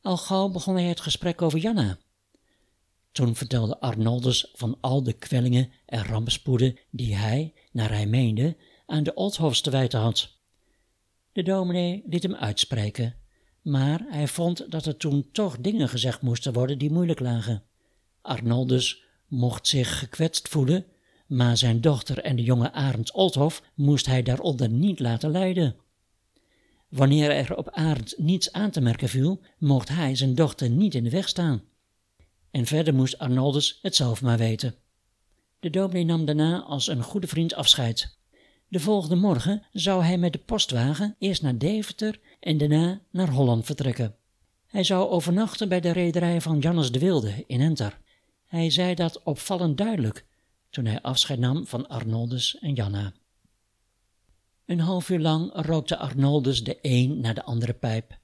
Al 0.00 0.16
gauw 0.16 0.48
begon 0.48 0.74
hij 0.74 0.84
het 0.84 1.00
gesprek 1.00 1.42
over 1.42 1.58
Janna. 1.58 1.98
Toen 3.14 3.34
vertelde 3.34 3.80
Arnoldus 3.80 4.50
van 4.54 4.78
al 4.80 5.02
de 5.02 5.12
kwellingen 5.12 5.70
en 5.86 6.04
rampspoeden 6.04 6.78
die 6.90 7.14
hij, 7.16 7.52
naar 7.72 7.90
hij 7.90 8.06
meende, 8.06 8.56
aan 8.86 9.02
de 9.02 9.14
Oldhofs 9.14 9.60
te 9.60 9.70
wijten 9.70 10.00
had. 10.00 10.38
De 11.32 11.42
dominee 11.42 12.02
liet 12.06 12.22
hem 12.22 12.34
uitspreken, 12.34 13.14
maar 13.62 14.00
hij 14.08 14.28
vond 14.28 14.70
dat 14.70 14.86
er 14.86 14.96
toen 14.96 15.28
toch 15.32 15.58
dingen 15.58 15.88
gezegd 15.88 16.22
moesten 16.22 16.52
worden 16.52 16.78
die 16.78 16.92
moeilijk 16.92 17.20
lagen. 17.20 17.62
Arnoldus 18.22 19.02
mocht 19.28 19.66
zich 19.66 19.98
gekwetst 19.98 20.48
voelen, 20.48 20.84
maar 21.26 21.56
zijn 21.56 21.80
dochter 21.80 22.18
en 22.18 22.36
de 22.36 22.42
jonge 22.42 22.72
Arend 22.72 23.12
Oldhof 23.12 23.62
moest 23.74 24.06
hij 24.06 24.22
daaronder 24.22 24.68
niet 24.68 25.00
laten 25.00 25.30
lijden. 25.30 25.76
Wanneer 26.88 27.30
er 27.30 27.56
op 27.56 27.70
Arend 27.70 28.14
niets 28.18 28.52
aan 28.52 28.70
te 28.70 28.80
merken 28.80 29.08
viel, 29.08 29.40
mocht 29.58 29.88
hij 29.88 30.14
zijn 30.14 30.34
dochter 30.34 30.70
niet 30.70 30.94
in 30.94 31.04
de 31.04 31.10
weg 31.10 31.28
staan. 31.28 31.62
En 32.54 32.66
verder 32.66 32.94
moest 32.94 33.18
Arnoldus 33.18 33.78
het 33.82 33.96
zelf 33.96 34.22
maar 34.22 34.38
weten. 34.38 34.74
De 35.60 35.70
dominee 35.70 36.04
nam 36.04 36.24
daarna 36.24 36.62
als 36.62 36.86
een 36.86 37.02
goede 37.02 37.26
vriend 37.26 37.54
afscheid. 37.54 38.18
De 38.68 38.80
volgende 38.80 39.16
morgen 39.16 39.62
zou 39.72 40.04
hij 40.04 40.18
met 40.18 40.32
de 40.32 40.38
postwagen 40.38 41.16
eerst 41.18 41.42
naar 41.42 41.58
Deventer 41.58 42.20
en 42.40 42.58
daarna 42.58 43.00
naar 43.10 43.28
Holland 43.28 43.64
vertrekken. 43.64 44.16
Hij 44.66 44.84
zou 44.84 45.08
overnachten 45.08 45.68
bij 45.68 45.80
de 45.80 45.90
rederij 45.90 46.40
van 46.40 46.58
Jannes 46.58 46.92
de 46.92 46.98
Wilde 46.98 47.44
in 47.46 47.60
Enter. 47.60 47.98
Hij 48.46 48.70
zei 48.70 48.94
dat 48.94 49.22
opvallend 49.22 49.78
duidelijk 49.78 50.26
toen 50.70 50.84
hij 50.84 51.02
afscheid 51.02 51.38
nam 51.38 51.66
van 51.66 51.88
Arnoldus 51.88 52.58
en 52.58 52.74
Janna. 52.74 53.12
Een 54.66 54.80
half 54.80 55.08
uur 55.10 55.20
lang 55.20 55.50
rookte 55.52 55.96
Arnoldus 55.96 56.64
de 56.64 56.78
een 56.82 57.20
naar 57.20 57.34
de 57.34 57.44
andere 57.44 57.72
pijp. 57.72 58.22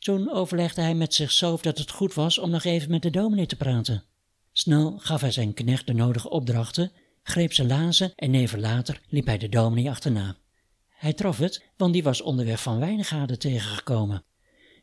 Toen 0.00 0.30
overlegde 0.30 0.80
hij 0.80 0.94
met 0.94 1.14
zichzelf 1.14 1.62
dat 1.62 1.78
het 1.78 1.90
goed 1.90 2.14
was 2.14 2.38
om 2.38 2.50
nog 2.50 2.64
even 2.64 2.90
met 2.90 3.02
de 3.02 3.10
dominee 3.10 3.46
te 3.46 3.56
praten. 3.56 4.04
Snel 4.52 4.98
gaf 4.98 5.20
hij 5.20 5.30
zijn 5.30 5.54
knecht 5.54 5.86
de 5.86 5.92
nodige 5.92 6.30
opdrachten, 6.30 6.92
greep 7.22 7.52
zijn 7.52 7.68
lazen 7.68 8.12
en 8.14 8.34
even 8.34 8.60
later 8.60 9.00
liep 9.08 9.26
hij 9.26 9.38
de 9.38 9.48
dominee 9.48 9.90
achterna. 9.90 10.36
Hij 10.88 11.12
trof 11.12 11.38
het, 11.38 11.64
want 11.76 11.92
die 11.92 12.02
was 12.02 12.20
onderweg 12.20 12.62
van 12.62 12.78
Wijngaarden 12.78 13.38
tegengekomen. 13.38 14.24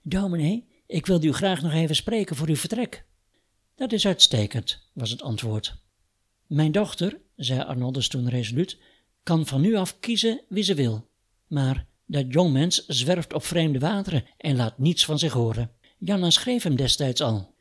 Dominee, 0.04 0.68
ik 0.88 1.06
wilde 1.06 1.28
u 1.28 1.34
graag 1.34 1.62
nog 1.62 1.74
even 1.74 1.96
spreken 1.96 2.36
voor 2.36 2.48
uw 2.48 2.56
vertrek. 2.56 3.06
Dat 3.76 3.92
is 3.92 4.06
uitstekend, 4.06 4.90
was 4.94 5.10
het 5.10 5.22
antwoord. 5.22 5.76
Mijn 6.48 6.72
dochter, 6.72 7.20
zei 7.36 7.62
Arnoldus 7.62 8.08
toen 8.08 8.30
resoluut, 8.30 8.78
kan 9.24 9.46
van 9.46 9.62
nu 9.62 9.76
af 9.76 10.00
kiezen 10.00 10.42
wie 10.50 10.64
ze 10.64 10.74
wil. 10.74 11.10
Maar 11.48 11.86
dat 12.08 12.26
jongmens 12.34 12.86
zwerft 12.86 13.34
op 13.34 13.44
vreemde 13.44 13.80
wateren 13.80 14.26
en 14.38 14.56
laat 14.56 14.78
niets 14.78 15.06
van 15.06 15.20
zich 15.20 15.34
horen. 15.34 15.72
Janna 15.98 16.30
schreef 16.30 16.64
hem 16.64 16.76
destijds 16.76 17.22
al. 17.22 17.56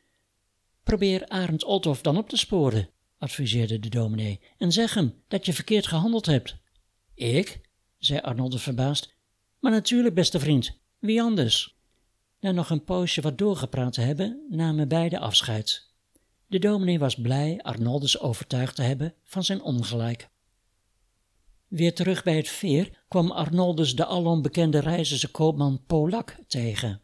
Probeer 0.83 1.27
Arend 1.27 1.63
Olthof 1.63 2.01
dan 2.01 2.17
op 2.17 2.29
te 2.29 2.37
sporen, 2.37 2.89
adviseerde 3.17 3.79
de 3.79 3.89
dominee, 3.89 4.39
en 4.57 4.71
zeg 4.71 4.93
hem 4.93 5.13
dat 5.27 5.45
je 5.45 5.53
verkeerd 5.53 5.87
gehandeld 5.87 6.25
hebt. 6.25 6.55
Ik? 7.13 7.61
zei 7.97 8.19
Arnoldus 8.19 8.61
verbaasd. 8.61 9.15
Maar 9.59 9.71
natuurlijk, 9.71 10.15
beste 10.15 10.39
vriend, 10.39 10.77
wie 10.99 11.21
anders? 11.21 11.75
Na 12.39 12.51
nog 12.51 12.69
een 12.69 12.83
poosje 12.83 13.21
wat 13.21 13.37
doorgepraat 13.37 13.93
te 13.93 14.01
hebben, 14.01 14.45
namen 14.49 14.87
beide 14.87 15.19
afscheid. 15.19 15.91
De 16.47 16.59
dominee 16.59 16.99
was 16.99 17.15
blij 17.15 17.59
Arnoldus 17.61 18.19
overtuigd 18.19 18.75
te 18.75 18.81
hebben 18.81 19.13
van 19.23 19.43
zijn 19.43 19.61
ongelijk. 19.61 20.29
Weer 21.67 21.93
terug 21.93 22.23
bij 22.23 22.35
het 22.35 22.49
veer 22.49 23.03
kwam 23.07 23.31
Arnoldus 23.31 23.95
de 23.95 24.05
alom 24.05 24.41
bekende 24.41 25.27
koopman 25.31 25.83
Polak 25.85 26.37
tegen. 26.47 27.01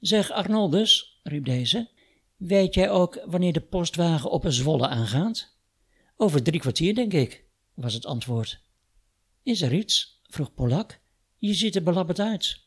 Zeg 0.00 0.30
Arnoldus, 0.30 1.20
riep 1.22 1.44
deze, 1.44 1.90
weet 2.36 2.74
jij 2.74 2.90
ook 2.90 3.22
wanneer 3.26 3.52
de 3.52 3.60
postwagen 3.60 4.30
op 4.30 4.44
een 4.44 4.52
Zwolle 4.52 4.88
aangaat? 4.88 5.56
Over 6.16 6.42
drie 6.42 6.60
kwartier, 6.60 6.94
denk 6.94 7.12
ik, 7.12 7.44
was 7.74 7.94
het 7.94 8.06
antwoord. 8.06 8.60
Is 9.42 9.62
er 9.62 9.72
iets? 9.72 10.20
vroeg 10.22 10.54
Polak. 10.54 11.00
Je 11.36 11.54
ziet 11.54 11.76
er 11.76 11.82
belabberd 11.82 12.20
uit. 12.20 12.62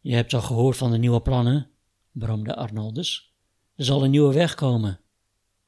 Je 0.00 0.14
hebt 0.14 0.30
toch 0.30 0.46
gehoord 0.46 0.76
van 0.76 0.90
de 0.90 0.98
nieuwe 0.98 1.22
plannen? 1.22 1.70
bromde 2.12 2.54
Arnoldus. 2.56 3.34
Er 3.76 3.84
zal 3.84 4.04
een 4.04 4.10
nieuwe 4.10 4.34
weg 4.34 4.54
komen. 4.54 5.00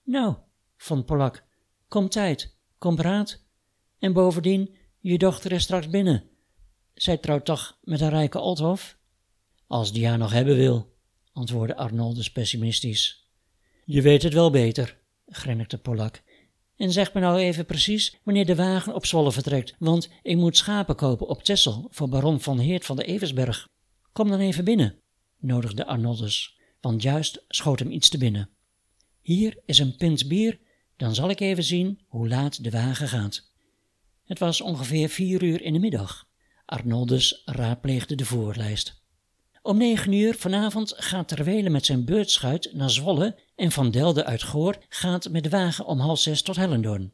Nou, 0.03 0.35
vond 0.77 1.07
Polak, 1.07 1.45
kom 1.89 2.09
tijd, 2.09 2.57
kom 2.79 2.97
praat. 2.97 3.43
En 3.99 4.13
bovendien, 4.13 4.77
je 5.11 5.19
dochter 5.19 5.53
is 5.53 5.63
straks 5.63 5.89
binnen. 5.89 6.25
Zij 6.95 7.17
trouwt 7.17 7.45
toch 7.45 7.79
met 7.83 8.01
een 8.01 8.09
rijke 8.09 8.39
Althof? 8.39 8.99
Als 9.67 9.93
die 9.93 10.07
haar 10.07 10.19
nog 10.19 10.33
hebben 10.33 10.57
wil, 10.57 10.97
antwoordde 11.33 11.77
Arnoldus 11.77 12.31
pessimistisch. 12.31 13.29
Je 13.85 14.03
weet 14.03 14.23
het 14.23 14.33
wel 14.33 14.51
beter, 14.51 14.99
grinnikte 15.27 15.79
Polak. 15.79 16.23
En 16.77 16.93
zeg 16.93 17.13
me 17.13 17.21
nou 17.21 17.39
even 17.39 17.67
precies 17.67 18.19
wanneer 18.23 18.47
de 18.47 18.55
wagen 18.55 18.95
op 18.95 19.07
Zwolle 19.07 19.33
vertrekt, 19.33 19.75
want 19.79 20.11
ik 20.23 20.37
moet 20.37 20.57
schapen 20.57 20.97
kopen 20.97 21.29
op 21.29 21.43
Tessel 21.43 21.87
voor 21.91 22.09
baron 22.09 22.41
van 22.41 22.59
Heert 22.59 22.85
van 22.85 22.97
de 22.97 23.05
Eversberg. 23.05 23.69
Kom 24.13 24.29
dan 24.29 24.41
even 24.41 24.65
binnen, 24.65 25.01
nodigde 25.39 25.87
Arnoldus, 25.87 26.59
want 26.81 27.03
juist 27.03 27.45
schoot 27.49 27.79
hem 27.79 27.91
iets 27.91 28.09
te 28.09 28.19
binnen. 28.19 28.51
Hier 29.21 29.63
is 29.67 29.79
een 29.79 29.97
pint 29.97 30.29
bier, 30.29 30.61
dan 30.97 31.15
zal 31.15 31.31
ik 31.31 31.41
even 31.41 31.65
zien 31.65 32.01
hoe 32.07 32.29
laat 32.29 32.65
de 32.65 32.71
wagen 32.71 33.09
gaat. 33.09 33.53
Het 34.25 34.39
was 34.39 34.61
ongeveer 34.61 35.09
vier 35.09 35.43
uur 35.43 35.63
in 35.63 35.73
de 35.73 35.79
middag. 35.79 36.29
Arnoldus 36.65 37.43
raadpleegde 37.45 38.15
de 38.15 38.25
voorlijst. 38.25 39.03
Om 39.63 39.77
negen 39.77 40.13
uur 40.13 40.35
vanavond 40.35 40.95
gaat 40.97 41.29
Terwele 41.29 41.71
met 41.71 41.87
zijn 41.87 42.05
beurtschuit 42.05 42.71
naar 42.73 42.91
Zwolle 42.91 43.39
en 43.55 43.71
Van 43.71 43.91
Delde 43.91 44.25
uit 44.25 44.43
Goor 44.43 44.79
gaat 44.89 45.31
met 45.31 45.43
de 45.43 45.49
wagen 45.49 45.87
om 45.87 45.99
half 45.99 46.19
zes 46.19 46.43
tot 46.43 46.57
Hellendoorn. 46.57 47.13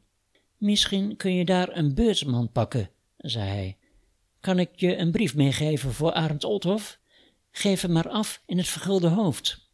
Misschien 0.57 1.15
kun 1.15 1.35
je 1.35 1.45
daar 1.45 1.77
een 1.77 1.93
beurtsman 1.93 2.51
pakken, 2.51 2.89
zei 3.17 3.49
hij. 3.49 3.77
Kan 4.39 4.59
ik 4.59 4.69
je 4.75 4.97
een 4.97 5.11
brief 5.11 5.35
meegeven 5.35 5.93
voor 5.93 6.13
Arend 6.13 6.43
Olthof? 6.43 6.99
Geef 7.51 7.81
hem 7.81 7.91
maar 7.91 8.09
af 8.09 8.41
in 8.45 8.57
het 8.57 8.67
vergulde 8.67 9.07
hoofd. 9.07 9.69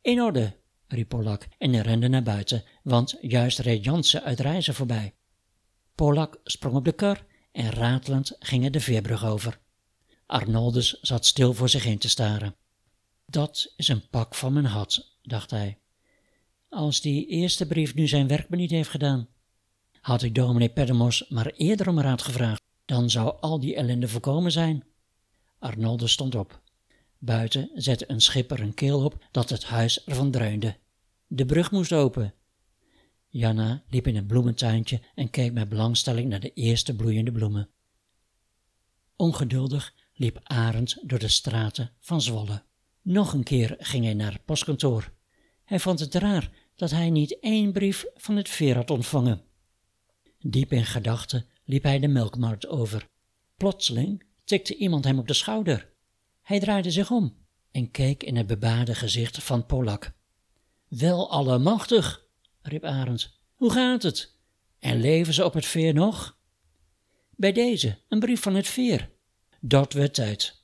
In 0.00 0.22
orde, 0.22 0.56
riep 0.86 1.08
Polak 1.08 1.46
en 1.58 1.82
rende 1.82 2.08
naar 2.08 2.22
buiten, 2.22 2.64
want 2.82 3.16
juist 3.20 3.58
reed 3.58 3.84
Jansen 3.84 4.22
uit 4.22 4.40
reizen 4.40 4.74
voorbij. 4.74 5.14
Polak 5.98 6.40
sprong 6.44 6.76
op 6.76 6.84
de 6.84 6.92
kar 6.92 7.24
en 7.52 7.70
ratelend 7.70 8.36
ging 8.38 8.64
er 8.64 8.70
de 8.70 8.80
veerbrug 8.80 9.24
over. 9.24 9.58
Arnoldus 10.26 11.00
zat 11.00 11.26
stil 11.26 11.54
voor 11.54 11.68
zich 11.68 11.84
in 11.84 11.98
te 11.98 12.08
staren. 12.08 12.54
Dat 13.26 13.72
is 13.76 13.88
een 13.88 14.08
pak 14.08 14.34
van 14.34 14.52
mijn 14.52 14.64
hat, 14.64 15.16
dacht 15.22 15.50
hij. 15.50 15.78
Als 16.68 17.00
die 17.00 17.26
eerste 17.26 17.66
brief 17.66 17.94
nu 17.94 18.08
zijn 18.08 18.28
werk 18.28 18.48
niet 18.50 18.70
heeft 18.70 18.90
gedaan. 18.90 19.28
Had 20.00 20.22
ik 20.22 20.34
dominee 20.34 20.68
Pedemos 20.68 21.28
maar 21.28 21.46
eerder 21.46 21.88
om 21.88 22.00
raad 22.00 22.22
gevraagd, 22.22 22.62
dan 22.84 23.10
zou 23.10 23.40
al 23.40 23.60
die 23.60 23.76
ellende 23.76 24.08
voorkomen 24.08 24.52
zijn. 24.52 24.84
Arnoldus 25.58 26.12
stond 26.12 26.34
op. 26.34 26.60
Buiten 27.18 27.70
zette 27.74 28.10
een 28.10 28.20
schipper 28.20 28.60
een 28.60 28.74
keel 28.74 29.04
op 29.04 29.24
dat 29.30 29.50
het 29.50 29.64
huis 29.64 30.04
ervan 30.04 30.30
dreunde. 30.30 30.76
De 31.26 31.46
brug 31.46 31.70
moest 31.70 31.92
open. 31.92 32.34
Janna 33.28 33.82
liep 33.88 34.06
in 34.06 34.16
het 34.16 34.26
bloementuintje 34.26 35.00
en 35.14 35.30
keek 35.30 35.52
met 35.52 35.68
belangstelling 35.68 36.28
naar 36.28 36.40
de 36.40 36.52
eerste 36.52 36.96
bloeiende 36.96 37.32
bloemen. 37.32 37.68
Ongeduldig 39.16 39.94
liep 40.14 40.40
Arend 40.42 40.98
door 41.02 41.18
de 41.18 41.28
straten 41.28 41.92
van 42.00 42.22
Zwolle. 42.22 42.62
Nog 43.02 43.32
een 43.32 43.42
keer 43.42 43.76
ging 43.78 44.04
hij 44.04 44.14
naar 44.14 44.32
het 44.32 44.44
postkantoor. 44.44 45.12
Hij 45.64 45.80
vond 45.80 46.00
het 46.00 46.14
raar 46.14 46.50
dat 46.76 46.90
hij 46.90 47.10
niet 47.10 47.38
één 47.40 47.72
brief 47.72 48.04
van 48.14 48.36
het 48.36 48.48
veer 48.48 48.74
had 48.74 48.90
ontvangen. 48.90 49.42
Diep 50.38 50.72
in 50.72 50.84
gedachten 50.84 51.46
liep 51.64 51.82
hij 51.82 51.98
de 51.98 52.08
melkmarkt 52.08 52.66
over. 52.66 53.08
Plotseling 53.56 54.24
tikte 54.44 54.76
iemand 54.76 55.04
hem 55.04 55.18
op 55.18 55.26
de 55.26 55.34
schouder. 55.34 55.92
Hij 56.42 56.60
draaide 56.60 56.90
zich 56.90 57.10
om 57.10 57.36
en 57.70 57.90
keek 57.90 58.22
in 58.22 58.36
het 58.36 58.46
bebaarde 58.46 58.94
gezicht 58.94 59.42
van 59.42 59.66
Polak. 59.66 60.12
Wel 60.88 61.30
allemachtig, 61.30 62.27
riep 62.62 62.84
Arend. 62.84 63.38
Hoe 63.54 63.72
gaat 63.72 64.02
het? 64.02 64.36
En 64.78 65.00
leven 65.00 65.34
ze 65.34 65.44
op 65.44 65.54
het 65.54 65.66
veer 65.66 65.94
nog? 65.94 66.38
Bij 67.36 67.52
deze, 67.52 67.98
een 68.08 68.18
brief 68.18 68.40
van 68.42 68.54
het 68.54 68.66
veer. 68.66 69.10
Dat 69.60 69.92
werd 69.92 70.14
tijd. 70.14 70.62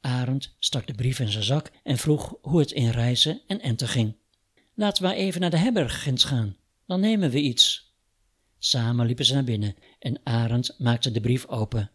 Arend 0.00 0.54
stak 0.58 0.86
de 0.86 0.94
brief 0.94 1.18
in 1.18 1.28
zijn 1.28 1.44
zak 1.44 1.70
en 1.82 1.98
vroeg 1.98 2.34
hoe 2.42 2.60
het 2.60 2.70
in 2.70 2.90
reizen 2.90 3.40
en 3.46 3.60
enten 3.60 3.88
ging. 3.88 4.16
Laten 4.74 5.02
we 5.02 5.14
even 5.14 5.40
naar 5.40 5.50
de 5.50 5.56
herberg 5.56 6.02
gaan, 6.02 6.56
dan 6.86 7.00
nemen 7.00 7.30
we 7.30 7.40
iets. 7.40 7.94
Samen 8.58 9.06
liepen 9.06 9.24
ze 9.24 9.34
naar 9.34 9.44
binnen 9.44 9.76
en 9.98 10.20
Arend 10.22 10.74
maakte 10.78 11.10
de 11.10 11.20
brief 11.20 11.46
open. 11.46 11.90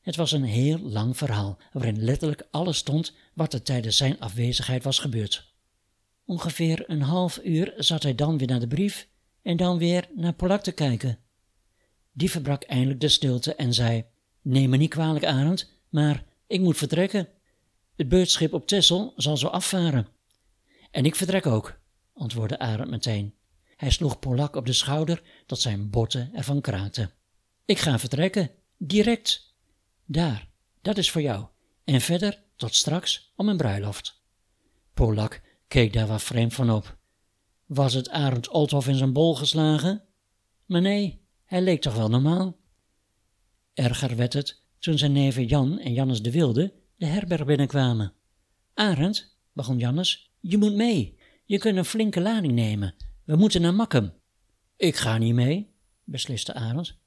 Het 0.00 0.16
was 0.16 0.32
een 0.32 0.44
heel 0.44 0.78
lang 0.78 1.16
verhaal, 1.16 1.58
waarin 1.72 2.04
letterlijk 2.04 2.46
alles 2.50 2.76
stond 2.76 3.14
wat 3.34 3.52
er 3.52 3.62
tijdens 3.62 3.96
zijn 3.96 4.20
afwezigheid 4.20 4.82
was 4.82 4.98
gebeurd. 4.98 5.51
Ongeveer 6.24 6.90
een 6.90 7.02
half 7.02 7.40
uur 7.44 7.74
zat 7.76 8.02
hij 8.02 8.14
dan 8.14 8.38
weer 8.38 8.48
naar 8.48 8.60
de 8.60 8.66
brief 8.66 9.08
en 9.42 9.56
dan 9.56 9.78
weer 9.78 10.08
naar 10.14 10.32
Polak 10.32 10.62
te 10.62 10.72
kijken. 10.72 11.18
Die 12.12 12.30
verbrak 12.30 12.62
eindelijk 12.62 13.00
de 13.00 13.08
stilte 13.08 13.54
en 13.54 13.74
zei: 13.74 14.04
Neem 14.42 14.70
me 14.70 14.76
niet 14.76 14.90
kwalijk, 14.90 15.24
Arend, 15.24 15.70
maar 15.88 16.24
ik 16.46 16.60
moet 16.60 16.76
vertrekken. 16.76 17.28
Het 17.96 18.08
beurtschip 18.08 18.52
op 18.52 18.66
Tessel 18.66 19.12
zal 19.16 19.36
zo 19.36 19.46
afvaren. 19.46 20.08
En 20.90 21.04
ik 21.04 21.14
vertrek 21.14 21.46
ook, 21.46 21.80
antwoordde 22.14 22.58
Arend 22.58 22.90
meteen. 22.90 23.34
Hij 23.76 23.90
sloeg 23.90 24.18
Polak 24.18 24.56
op 24.56 24.66
de 24.66 24.72
schouder 24.72 25.22
dat 25.46 25.60
zijn 25.60 25.90
botten 25.90 26.30
ervan 26.34 26.60
kraakten. 26.60 27.10
Ik 27.64 27.78
ga 27.78 27.98
vertrekken, 27.98 28.50
direct. 28.76 29.54
Daar, 30.04 30.48
dat 30.82 30.98
is 30.98 31.10
voor 31.10 31.22
jou. 31.22 31.46
En 31.84 32.00
verder 32.00 32.42
tot 32.56 32.74
straks 32.74 33.32
om 33.36 33.48
een 33.48 33.56
bruiloft. 33.56 34.22
Polak 34.94 35.40
keek 35.72 35.92
daar 35.92 36.06
wat 36.06 36.22
vreemd 36.22 36.54
van 36.54 36.70
op. 36.70 36.98
Was 37.66 37.94
het 37.94 38.10
Arend 38.10 38.48
Olthof 38.48 38.88
in 38.88 38.94
zijn 38.94 39.12
bol 39.12 39.34
geslagen? 39.34 40.04
Maar 40.66 40.80
nee, 40.80 41.26
hij 41.44 41.62
leek 41.62 41.80
toch 41.80 41.94
wel 41.94 42.08
normaal. 42.08 42.58
Erger 43.74 44.16
werd 44.16 44.32
het 44.32 44.62
toen 44.78 44.98
zijn 44.98 45.12
neven 45.12 45.46
Jan 45.46 45.78
en 45.78 45.92
Jannes 45.92 46.22
de 46.22 46.30
Wilde 46.30 46.72
de 46.96 47.06
herberg 47.06 47.44
binnenkwamen. 47.44 48.12
Arend, 48.74 49.36
begon 49.52 49.78
Jannes, 49.78 50.32
je 50.40 50.58
moet 50.58 50.74
mee. 50.74 51.18
Je 51.44 51.58
kunt 51.58 51.76
een 51.76 51.84
flinke 51.84 52.20
lading 52.20 52.52
nemen. 52.52 52.94
We 53.24 53.36
moeten 53.36 53.60
naar 53.60 53.74
Makkum. 53.74 54.12
Ik 54.76 54.96
ga 54.96 55.18
niet 55.18 55.34
mee, 55.34 55.74
besliste 56.04 56.54
Arend. 56.54 56.98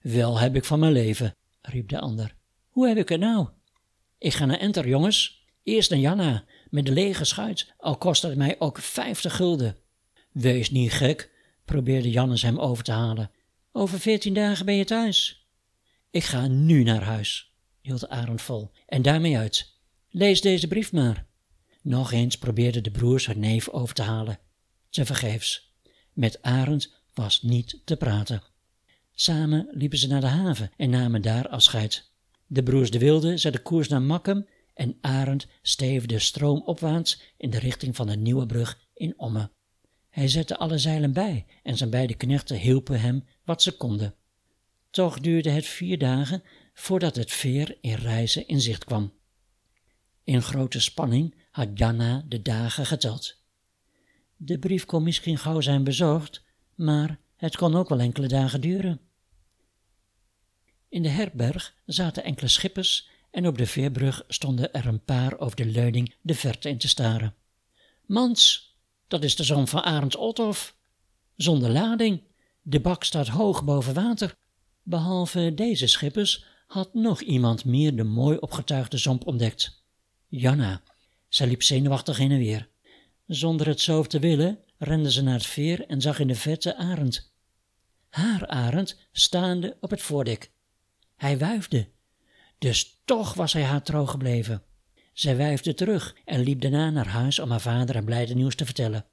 Wel 0.00 0.38
heb 0.38 0.56
ik 0.56 0.64
van 0.64 0.78
mijn 0.78 0.92
leven, 0.92 1.36
riep 1.60 1.88
de 1.88 2.00
ander. 2.00 2.36
Hoe 2.68 2.88
heb 2.88 2.96
ik 2.96 3.08
het 3.08 3.20
nou? 3.20 3.48
Ik 4.18 4.32
ga 4.32 4.44
naar 4.44 4.58
Enter, 4.58 4.88
jongens. 4.88 5.46
Eerst 5.62 5.90
naar 5.90 5.98
Janna, 5.98 6.44
met 6.74 6.86
de 6.86 6.92
lege 6.92 7.24
schuit, 7.24 7.72
al 7.76 7.96
kost 7.96 8.22
het 8.22 8.36
mij 8.36 8.56
ook 8.58 8.78
vijftig 8.78 9.36
gulden. 9.36 9.76
Wees 10.32 10.70
niet 10.70 10.92
gek, 10.92 11.30
probeerde 11.64 12.10
Jannes 12.10 12.42
hem 12.42 12.58
over 12.58 12.84
te 12.84 12.92
halen. 12.92 13.30
Over 13.72 14.00
veertien 14.00 14.34
dagen 14.34 14.66
ben 14.66 14.74
je 14.74 14.84
thuis. 14.84 15.46
Ik 16.10 16.24
ga 16.24 16.46
nu 16.46 16.82
naar 16.82 17.02
huis, 17.02 17.54
hield 17.80 18.08
Arend 18.08 18.42
vol, 18.42 18.70
en 18.86 19.02
daarmee 19.02 19.36
uit. 19.36 19.78
Lees 20.10 20.40
deze 20.40 20.68
brief 20.68 20.92
maar. 20.92 21.26
Nog 21.82 22.12
eens 22.12 22.38
probeerden 22.38 22.82
de 22.82 22.90
broers 22.90 23.26
haar 23.26 23.38
neef 23.38 23.68
over 23.68 23.94
te 23.94 24.02
halen. 24.02 24.38
Tevergeefs. 24.90 25.74
Met 26.12 26.42
Arend 26.42 26.94
was 27.12 27.42
niet 27.42 27.80
te 27.84 27.96
praten. 27.96 28.42
Samen 29.12 29.68
liepen 29.70 29.98
ze 29.98 30.08
naar 30.08 30.20
de 30.20 30.26
haven 30.26 30.70
en 30.76 30.90
namen 30.90 31.22
daar 31.22 31.48
afscheid. 31.48 32.10
De 32.46 32.62
broers 32.62 32.90
de 32.90 32.98
Wilde 32.98 33.36
zetten 33.36 33.62
koers 33.62 33.88
naar 33.88 34.02
Makkum 34.02 34.46
en 34.74 34.98
Arend 35.00 35.46
steefde 35.62 36.18
stroomopwaarts 36.18 37.22
in 37.36 37.50
de 37.50 37.58
richting 37.58 37.96
van 37.96 38.06
de 38.06 38.16
nieuwe 38.16 38.46
brug 38.46 38.80
in 38.94 39.18
Omme. 39.18 39.50
Hij 40.10 40.28
zette 40.28 40.56
alle 40.56 40.78
zeilen 40.78 41.12
bij 41.12 41.46
en 41.62 41.76
zijn 41.76 41.90
beide 41.90 42.14
knechten 42.14 42.56
hielpen 42.58 43.00
hem 43.00 43.24
wat 43.44 43.62
ze 43.62 43.76
konden. 43.76 44.14
Toch 44.90 45.20
duurde 45.20 45.50
het 45.50 45.66
vier 45.66 45.98
dagen 45.98 46.42
voordat 46.72 47.16
het 47.16 47.32
veer 47.32 47.78
in 47.80 47.94
reizen 47.94 48.46
in 48.46 48.60
zicht 48.60 48.84
kwam. 48.84 49.12
In 50.24 50.42
grote 50.42 50.80
spanning 50.80 51.34
had 51.50 51.68
Janna 51.74 52.24
de 52.28 52.42
dagen 52.42 52.86
geteld. 52.86 53.42
De 54.36 54.58
brief 54.58 54.84
kon 54.84 55.02
misschien 55.02 55.38
gauw 55.38 55.60
zijn 55.60 55.84
bezorgd, 55.84 56.44
maar 56.74 57.18
het 57.36 57.56
kon 57.56 57.74
ook 57.74 57.88
wel 57.88 58.00
enkele 58.00 58.28
dagen 58.28 58.60
duren. 58.60 59.00
In 60.88 61.02
de 61.02 61.08
herberg 61.08 61.74
zaten 61.86 62.24
enkele 62.24 62.48
schippers 62.48 63.08
en 63.34 63.46
op 63.46 63.58
de 63.58 63.66
veerbrug 63.66 64.24
stonden 64.28 64.72
er 64.72 64.86
een 64.86 65.04
paar 65.04 65.38
over 65.38 65.56
de 65.56 65.66
leuning 65.66 66.14
de 66.20 66.34
verte 66.34 66.68
in 66.68 66.78
te 66.78 66.88
staren. 66.88 67.34
Mans, 68.06 68.72
dat 69.08 69.24
is 69.24 69.36
de 69.36 69.44
zoon 69.44 69.68
van 69.68 69.82
Arend 69.82 70.16
Ottof. 70.16 70.76
Zonder 71.36 71.70
lading. 71.70 72.22
De 72.62 72.80
bak 72.80 73.04
staat 73.04 73.28
hoog 73.28 73.64
boven 73.64 73.94
water. 73.94 74.36
Behalve 74.82 75.52
deze 75.54 75.86
schippers 75.86 76.44
had 76.66 76.94
nog 76.94 77.20
iemand 77.20 77.64
meer 77.64 77.96
de 77.96 78.04
mooi 78.04 78.36
opgetuigde 78.36 78.98
zomp 78.98 79.26
ontdekt. 79.26 79.82
Janna. 80.28 80.82
Zij 81.28 81.46
liep 81.46 81.62
zenuwachtig 81.62 82.16
heen 82.16 82.30
en 82.30 82.38
weer. 82.38 82.68
Zonder 83.26 83.66
het 83.66 83.80
zo 83.80 84.02
te 84.02 84.18
willen 84.18 84.58
rende 84.78 85.12
ze 85.12 85.22
naar 85.22 85.34
het 85.34 85.46
veer 85.46 85.86
en 85.86 86.00
zag 86.00 86.18
in 86.18 86.26
de 86.26 86.34
verte 86.34 86.76
Arend. 86.76 87.32
Haar 88.08 88.46
Arend 88.46 88.98
staande 89.12 89.76
op 89.80 89.90
het 89.90 90.02
voordek. 90.02 90.50
Hij 91.16 91.38
wuifde. 91.38 91.92
Dus 92.64 93.00
toch 93.04 93.34
was 93.34 93.52
hij 93.52 93.62
haar 93.62 93.82
trouw 93.82 94.06
gebleven. 94.06 94.62
Zij 95.12 95.36
wuifde 95.36 95.74
terug 95.74 96.16
en 96.24 96.40
liep 96.40 96.60
daarna 96.60 96.90
naar 96.90 97.06
huis 97.06 97.38
om 97.38 97.50
haar 97.50 97.60
vader 97.60 97.94
het 97.94 98.04
blijde 98.04 98.34
nieuws 98.34 98.54
te 98.54 98.64
vertellen. 98.64 99.06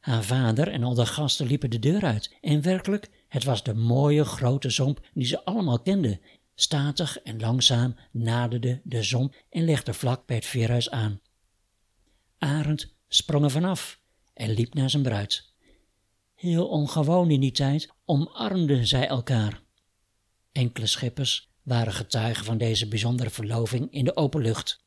Haar 0.00 0.24
vader 0.24 0.68
en 0.68 0.82
al 0.82 0.94
de 0.94 1.06
gasten 1.06 1.46
liepen 1.46 1.70
de 1.70 1.78
deur 1.78 2.04
uit 2.04 2.36
en 2.40 2.62
werkelijk, 2.62 3.10
het 3.28 3.44
was 3.44 3.62
de 3.62 3.74
mooie 3.74 4.24
grote 4.24 4.70
zomp 4.70 5.00
die 5.14 5.24
ze 5.24 5.44
allemaal 5.44 5.80
kenden. 5.80 6.20
Statig 6.54 7.18
en 7.18 7.40
langzaam 7.40 7.96
naderde 8.10 8.80
de 8.84 9.02
zomp 9.02 9.34
en 9.50 9.64
legde 9.64 9.94
vlak 9.94 10.26
bij 10.26 10.36
het 10.36 10.46
veerhuis 10.46 10.90
aan. 10.90 11.20
Arend 12.38 12.94
sprong 13.08 13.44
er 13.44 13.50
vanaf 13.50 14.00
en 14.34 14.50
liep 14.50 14.74
naar 14.74 14.90
zijn 14.90 15.02
bruid. 15.02 15.52
Heel 16.34 16.68
ongewoon 16.68 17.30
in 17.30 17.40
die 17.40 17.52
tijd 17.52 17.92
omarmden 18.04 18.86
zij 18.86 19.08
elkaar. 19.08 19.62
Enkele 20.52 20.86
schippers 20.86 21.54
waren 21.66 21.92
getuigen 21.92 22.44
van 22.44 22.58
deze 22.58 22.88
bijzondere 22.88 23.30
verloving 23.30 23.92
in 23.92 24.04
de 24.04 24.16
open 24.16 24.42
lucht. 24.42 24.84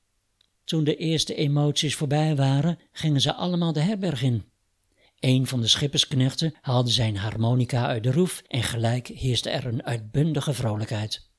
Toen 0.64 0.84
de 0.84 0.96
eerste 0.96 1.36
emoties 1.36 1.96
voorbij 1.96 2.36
waren, 2.36 2.80
gingen 2.92 3.22
ze 3.22 3.34
allemaal 3.34 3.74
de 3.74 3.80
herberg 3.80 4.22
in. 4.22 4.44
Een 5.20 5.48
van 5.48 5.62
de 5.62 5.68
schippersknechten 5.68 6.54
haalde 6.62 6.90
zijn 6.90 7.18
harmonica 7.18 7.86
uit 7.86 8.04
de 8.04 8.12
roef 8.12 8.44
en 8.48 8.64
gelijk 8.64 9.08
heerste 9.08 9.50
er 9.50 9.66
een 9.66 9.84
uitbundige 9.84 10.54
vrolijkheid. 10.54 11.30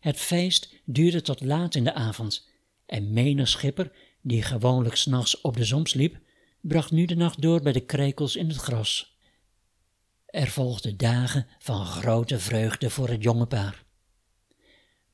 Het 0.00 0.16
feest 0.16 0.74
duurde 0.84 1.22
tot 1.22 1.40
laat 1.40 1.74
in 1.74 1.84
de 1.84 1.94
avond 1.94 2.48
en 2.86 3.12
menig 3.12 3.48
schipper, 3.48 3.92
die 4.22 4.42
gewoonlijk 4.42 4.96
s'nachts 4.96 5.40
op 5.40 5.56
de 5.56 5.64
zom 5.64 5.86
sliep, 5.86 6.18
bracht 6.60 6.90
nu 6.90 7.04
de 7.04 7.16
nacht 7.16 7.42
door 7.42 7.62
bij 7.62 7.72
de 7.72 7.84
krekels 7.84 8.36
in 8.36 8.48
het 8.48 8.56
gras. 8.56 9.18
Er 10.26 10.48
volgden 10.48 10.96
dagen 10.96 11.46
van 11.58 11.86
grote 11.86 12.38
vreugde 12.38 12.90
voor 12.90 13.08
het 13.08 13.22
jonge 13.22 13.46
paar. 13.46 13.88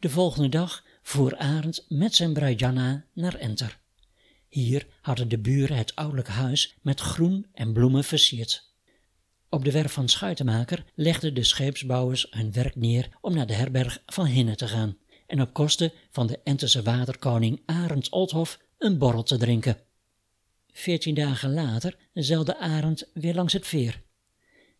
De 0.07 0.13
volgende 0.13 0.49
dag 0.49 0.85
voer 1.03 1.37
Arend 1.37 1.85
met 1.89 2.15
zijn 2.15 2.33
bruid 2.33 2.61
Janna 2.61 3.05
naar 3.13 3.35
Enter. 3.35 3.79
Hier 4.49 4.87
hadden 5.01 5.29
de 5.29 5.39
buren 5.39 5.77
het 5.77 5.95
ouderlijk 5.95 6.29
huis 6.29 6.77
met 6.83 7.01
groen 7.01 7.47
en 7.53 7.73
bloemen 7.73 8.05
versierd. 8.05 8.73
Op 9.49 9.65
de 9.65 9.73
werf 9.73 9.93
van 9.93 10.09
Schuitenmaker 10.09 10.85
legden 10.95 11.35
de 11.35 11.45
scheepsbouwers 11.45 12.27
hun 12.31 12.53
werk 12.53 12.77
neer 12.77 13.09
om 13.21 13.35
naar 13.35 13.47
de 13.47 13.55
herberg 13.55 14.03
van 14.07 14.27
Hinne 14.27 14.55
te 14.55 14.69
gaan 14.69 14.97
en 15.27 15.41
op 15.41 15.53
kosten 15.53 15.93
van 16.11 16.27
de 16.27 16.41
Enterse 16.45 16.83
waterkoning 16.83 17.63
Arend 17.65 18.11
Oldhof 18.11 18.59
een 18.79 18.99
borrel 18.99 19.23
te 19.23 19.37
drinken. 19.37 19.79
Veertien 20.73 21.15
dagen 21.15 21.55
later 21.55 21.97
zeilde 22.13 22.59
Arend 22.59 23.11
weer 23.15 23.35
langs 23.35 23.53
het 23.53 23.67
veer. 23.67 24.03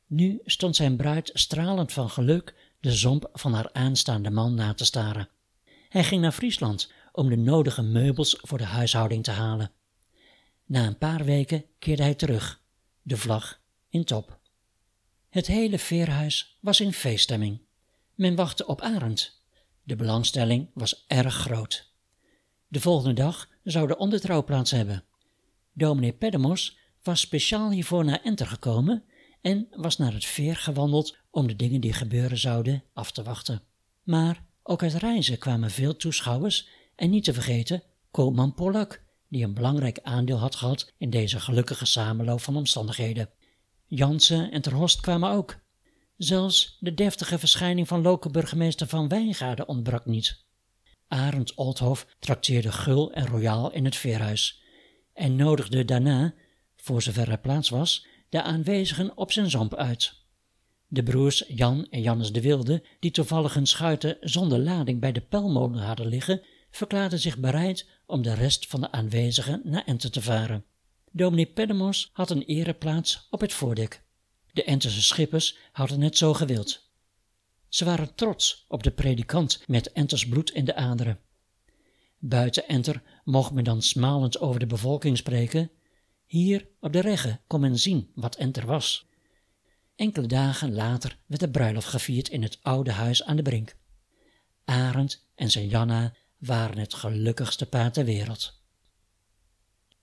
Nu 0.07 0.41
stond 0.45 0.77
zijn 0.77 0.97
bruid 0.97 1.31
stralend 1.35 1.93
van 1.93 2.11
geluk 2.11 2.55
de 2.87 2.93
zomp 2.93 3.29
van 3.33 3.53
haar 3.53 3.73
aanstaande 3.73 4.31
man 4.31 4.55
na 4.55 4.75
te 4.75 4.85
staren. 4.85 5.29
Hij 5.89 6.05
ging 6.05 6.23
naar 6.23 6.33
Friesland 6.33 6.93
om 7.13 7.29
de 7.29 7.37
nodige 7.37 7.83
meubels 7.83 8.39
voor 8.41 8.59
de 8.59 8.65
huishouding 8.65 9.25
te 9.25 9.31
halen. 9.31 9.73
Na 10.67 10.87
een 10.87 10.99
paar 10.99 11.25
weken 11.25 11.65
keerde 11.79 12.03
hij 12.03 12.15
terug, 12.15 12.61
de 13.03 13.17
vlag 13.17 13.61
in 13.89 14.05
top. 14.05 14.39
Het 15.29 15.47
hele 15.47 15.79
veerhuis 15.79 16.59
was 16.61 16.81
in 16.81 16.93
feeststemming. 16.93 17.61
Men 18.15 18.35
wachtte 18.35 18.67
op 18.67 18.81
Arend. 18.81 19.43
De 19.83 19.97
belangstelling 19.97 20.71
was 20.75 21.05
erg 21.07 21.35
groot. 21.35 21.93
De 22.69 22.81
volgende 22.81 23.15
dag 23.15 23.49
zou 23.63 23.87
de 23.87 23.97
ondertrouw 23.97 24.45
plaats 24.45 24.71
hebben. 24.71 25.05
Dominee 25.73 26.13
Pedemos 26.13 26.79
was 27.03 27.21
speciaal 27.21 27.71
hiervoor 27.71 28.05
naar 28.05 28.21
Enter 28.23 28.47
gekomen 28.47 29.05
en 29.41 29.67
was 29.71 29.97
naar 29.97 30.13
het 30.13 30.25
veer 30.25 30.57
gewandeld 30.57 31.17
om 31.37 31.47
de 31.47 31.57
dingen 31.57 31.81
die 31.81 31.93
gebeuren 31.93 32.39
zouden 32.39 32.85
af 32.93 33.11
te 33.11 33.23
wachten. 33.23 33.63
Maar 34.03 34.45
ook 34.63 34.83
uit 34.83 34.95
reizen 34.95 35.39
kwamen 35.39 35.71
veel 35.71 35.97
toeschouwers 35.97 36.69
en 36.95 37.11
niet 37.11 37.25
te 37.25 37.33
vergeten 37.33 37.83
koopman 38.11 38.55
Pollak, 38.55 39.03
die 39.29 39.45
een 39.45 39.55
belangrijk 39.55 39.99
aandeel 40.03 40.39
had 40.39 40.55
gehad 40.55 40.93
in 40.99 41.11
deze 41.11 41.41
gelukkige 41.41 41.87
samenloop 41.87 42.41
van 42.41 42.57
omstandigheden. 42.57 43.31
Jansen 43.87 44.51
en 44.51 44.63
Terhorst 44.63 45.01
kwamen 45.01 45.31
ook. 45.31 45.59
Zelfs 46.17 46.77
de 46.81 46.95
deftige 46.95 47.39
verschijning 47.39 47.89
van 47.89 48.03
lokale 48.03 48.33
burgemeester 48.33 48.87
van 48.87 49.09
Wijngaarden 49.09 49.69
ontbrak 49.69 50.07
niet. 50.07 50.45
Arend 51.09 51.55
Oldhof 51.55 52.07
trakteerde 52.19 52.73
gul 52.73 53.13
en 53.13 53.27
royaal 53.27 53.73
in 53.73 53.85
het 53.85 53.97
veerhuis 53.97 54.63
en 55.13 55.37
nodigde 55.37 55.85
daarna, 55.85 56.35
voor 56.77 57.03
zover 57.03 57.31
er 57.31 57.39
plaats 57.39 57.69
was, 57.69 58.07
de 58.29 58.43
aanwezigen 58.43 59.17
op 59.17 59.33
zijn 59.33 59.51
zomp 59.51 59.75
uit. 59.75 60.25
De 60.89 61.03
broers 61.03 61.45
Jan 61.49 61.87
en 61.91 62.03
Jannes 62.03 62.33
de 62.33 62.41
Wilde, 62.41 62.83
die 63.01 63.11
toevallig 63.11 63.55
hun 63.55 63.67
schuiten 63.67 64.17
zonder 64.21 64.59
lading 64.59 65.01
bij 65.01 65.13
de 65.13 65.21
pelmolen 65.21 65.83
hadden 65.83 66.07
liggen, 66.07 66.43
verklaarden 66.71 67.19
zich 67.19 67.39
bereid 67.39 67.87
om 68.07 68.23
de 68.23 68.35
rest 68.35 68.67
van 68.67 68.81
de 68.81 68.93
aanwezigen 68.93 69.61
naar 69.65 69.85
Ente 69.85 70.11
te 70.11 70.23
varen. 70.23 70.65
Dominee 71.13 71.47
Pedemos 71.47 72.11
had 72.13 72.31
een 72.31 72.43
ereplaats 72.43 73.27
op 73.31 73.41
het 73.41 73.53
voordek. 73.53 74.03
De 74.53 74.65
Enterse 74.65 75.03
schippers 75.03 75.57
hadden 75.73 76.01
het 76.01 76.17
zo 76.17 76.35
gewild. 76.35 76.91
Ze 77.69 77.85
waren 77.85 78.15
trots 78.15 78.65
op 78.69 78.83
de 78.83 78.91
predikant 78.91 79.63
met 79.67 79.93
Enters 79.93 80.29
bloed 80.29 80.51
in 80.51 80.65
de 80.65 80.75
aderen. 80.75 81.21
Buiten 82.19 82.69
Enter 82.69 83.03
mocht 83.25 83.53
men 83.53 83.65
dan 83.65 83.83
smalend 83.83 84.41
over 84.41 84.61
de 84.61 84.67
bevolking 84.67 85.17
spreken. 85.17 85.71
Hier 86.27 86.69
op 86.81 86.93
de 86.93 87.01
regge 87.01 87.41
kon 87.47 87.61
men 87.61 87.79
zien 87.79 88.11
wat 88.15 88.37
Enter 88.37 88.67
was. 88.67 89.07
Enkele 89.97 90.27
dagen 90.27 90.75
later 90.75 91.19
werd 91.27 91.41
de 91.41 91.51
bruiloft 91.51 91.89
gevierd 91.89 92.29
in 92.29 92.43
het 92.43 92.59
oude 92.63 92.93
huis 92.93 93.25
aan 93.25 93.37
de 93.37 93.43
brink. 93.43 93.77
Arend 94.65 95.27
en 95.35 95.51
zijn 95.51 95.69
Janna 95.69 96.15
waren 96.39 96.79
het 96.79 96.95
gelukkigste 96.95 97.69
paar 97.69 97.93
ter 97.93 98.05
wereld. 98.05 98.61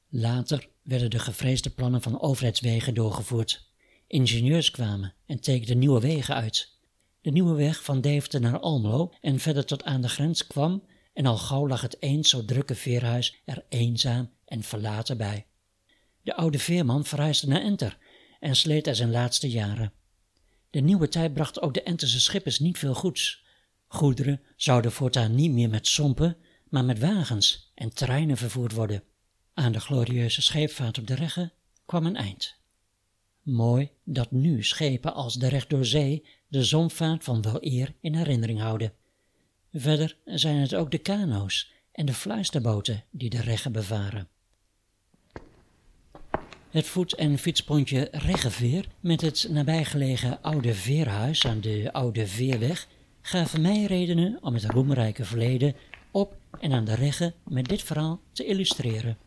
Later 0.10 0.70
werden 0.82 1.10
de 1.10 1.20
gevreesde 1.20 1.70
plannen 1.70 2.02
van 2.02 2.22
overheidswegen 2.22 2.94
doorgevoerd. 2.94 3.72
Ingenieurs 4.08 4.72
kwamen 4.72 5.14
en 5.26 5.40
tekenden 5.40 5.80
nieuwe 5.80 6.00
wegen 6.00 6.36
uit. 6.36 6.78
De 7.22 7.32
nieuwe 7.32 7.56
weg 7.56 7.84
van 7.84 8.02
Deventer 8.02 8.42
naar 8.42 8.60
Almelo 8.60 9.14
en 9.22 9.40
verder 9.40 9.66
tot 9.66 9.84
aan 9.84 10.02
de 10.02 10.10
grens 10.10 10.48
kwam 10.48 10.84
en 11.14 11.26
al 11.26 11.38
gauw 11.38 11.68
lag 11.68 11.82
het 11.82 12.02
eens 12.02 12.30
zo 12.30 12.46
drukke 12.46 12.76
veerhuis 12.76 13.42
er 13.46 13.66
eenzaam 13.70 14.32
en 14.46 14.64
verlaten 14.64 15.18
bij. 15.18 15.46
De 16.22 16.36
oude 16.36 16.60
veerman 16.60 17.06
verhuisde 17.06 17.48
naar 17.48 17.62
Enter 17.62 17.98
en 18.44 18.56
sleet 18.56 18.88
er 18.88 18.96
zijn 18.96 19.12
laatste 19.12 19.50
jaren. 19.50 19.92
De 20.70 20.80
nieuwe 20.80 21.08
tijd 21.08 21.34
bracht 21.34 21.62
ook 21.62 21.74
de 21.74 21.84
Enterse 21.84 22.20
schippers 22.20 22.60
niet 22.60 22.78
veel 22.78 22.94
goeds. 22.94 23.44
Goederen 23.88 24.42
zouden 24.56 24.92
voortaan 24.92 25.36
niet 25.36 25.52
meer 25.52 25.70
met 25.70 25.88
sompen, 25.88 26.38
maar 26.70 26.86
met 26.86 27.00
wagens 27.00 27.72
en 27.76 27.94
treinen 27.94 28.38
vervoerd 28.38 28.72
worden. 28.72 29.04
Aan 29.54 29.72
de 29.72 29.80
glorieuze 29.80 30.42
scheepvaart 30.42 30.98
op 30.98 31.08
de 31.08 31.16
Regge 31.16 31.52
kwam 31.86 32.06
een 32.06 32.16
eind. 32.16 32.56
Mooi 33.42 33.90
dat 34.04 34.32
nu 34.32 34.64
schepen 34.64 35.14
als 35.14 35.36
de 35.36 35.48
recht 35.48 35.70
door 35.70 35.86
zee 35.86 36.26
de 36.48 36.64
zonvaart 36.64 37.24
van 37.24 37.42
wel 37.42 37.58
eer 37.60 37.94
in 38.02 38.16
herinnering 38.16 38.60
houden. 38.60 38.94
Verder 39.74 40.18
zijn 40.26 40.58
het 40.58 40.76
ook 40.76 40.92
de 40.92 40.98
kano's 40.98 41.72
en 41.92 42.06
de 42.06 42.14
fluisterboten 42.14 43.04
die 43.12 43.30
de 43.30 43.42
Regge 43.42 43.70
bevaren. 43.70 44.28
Het 46.74 46.88
voet- 46.88 47.14
en 47.14 47.38
fietspontje 47.38 48.08
Reggeveer 48.12 48.86
met 49.00 49.22
het 49.22 49.48
nabijgelegen 49.50 50.42
oude 50.42 50.74
veerhuis 50.74 51.46
aan 51.46 51.62
de 51.62 51.90
Oude 51.92 52.28
Veerweg 52.28 52.88
gaven 53.22 53.62
mij 53.62 53.86
redenen 53.86 54.38
om 54.42 54.54
het 54.54 54.66
roemrijke 54.66 55.26
verleden 55.26 55.76
op 56.12 56.36
en 56.60 56.72
aan 56.72 56.86
de 56.86 56.96
Regge 56.96 57.34
met 57.44 57.66
dit 57.66 57.84
verhaal 57.84 58.20
te 58.32 58.46
illustreren. 58.46 59.18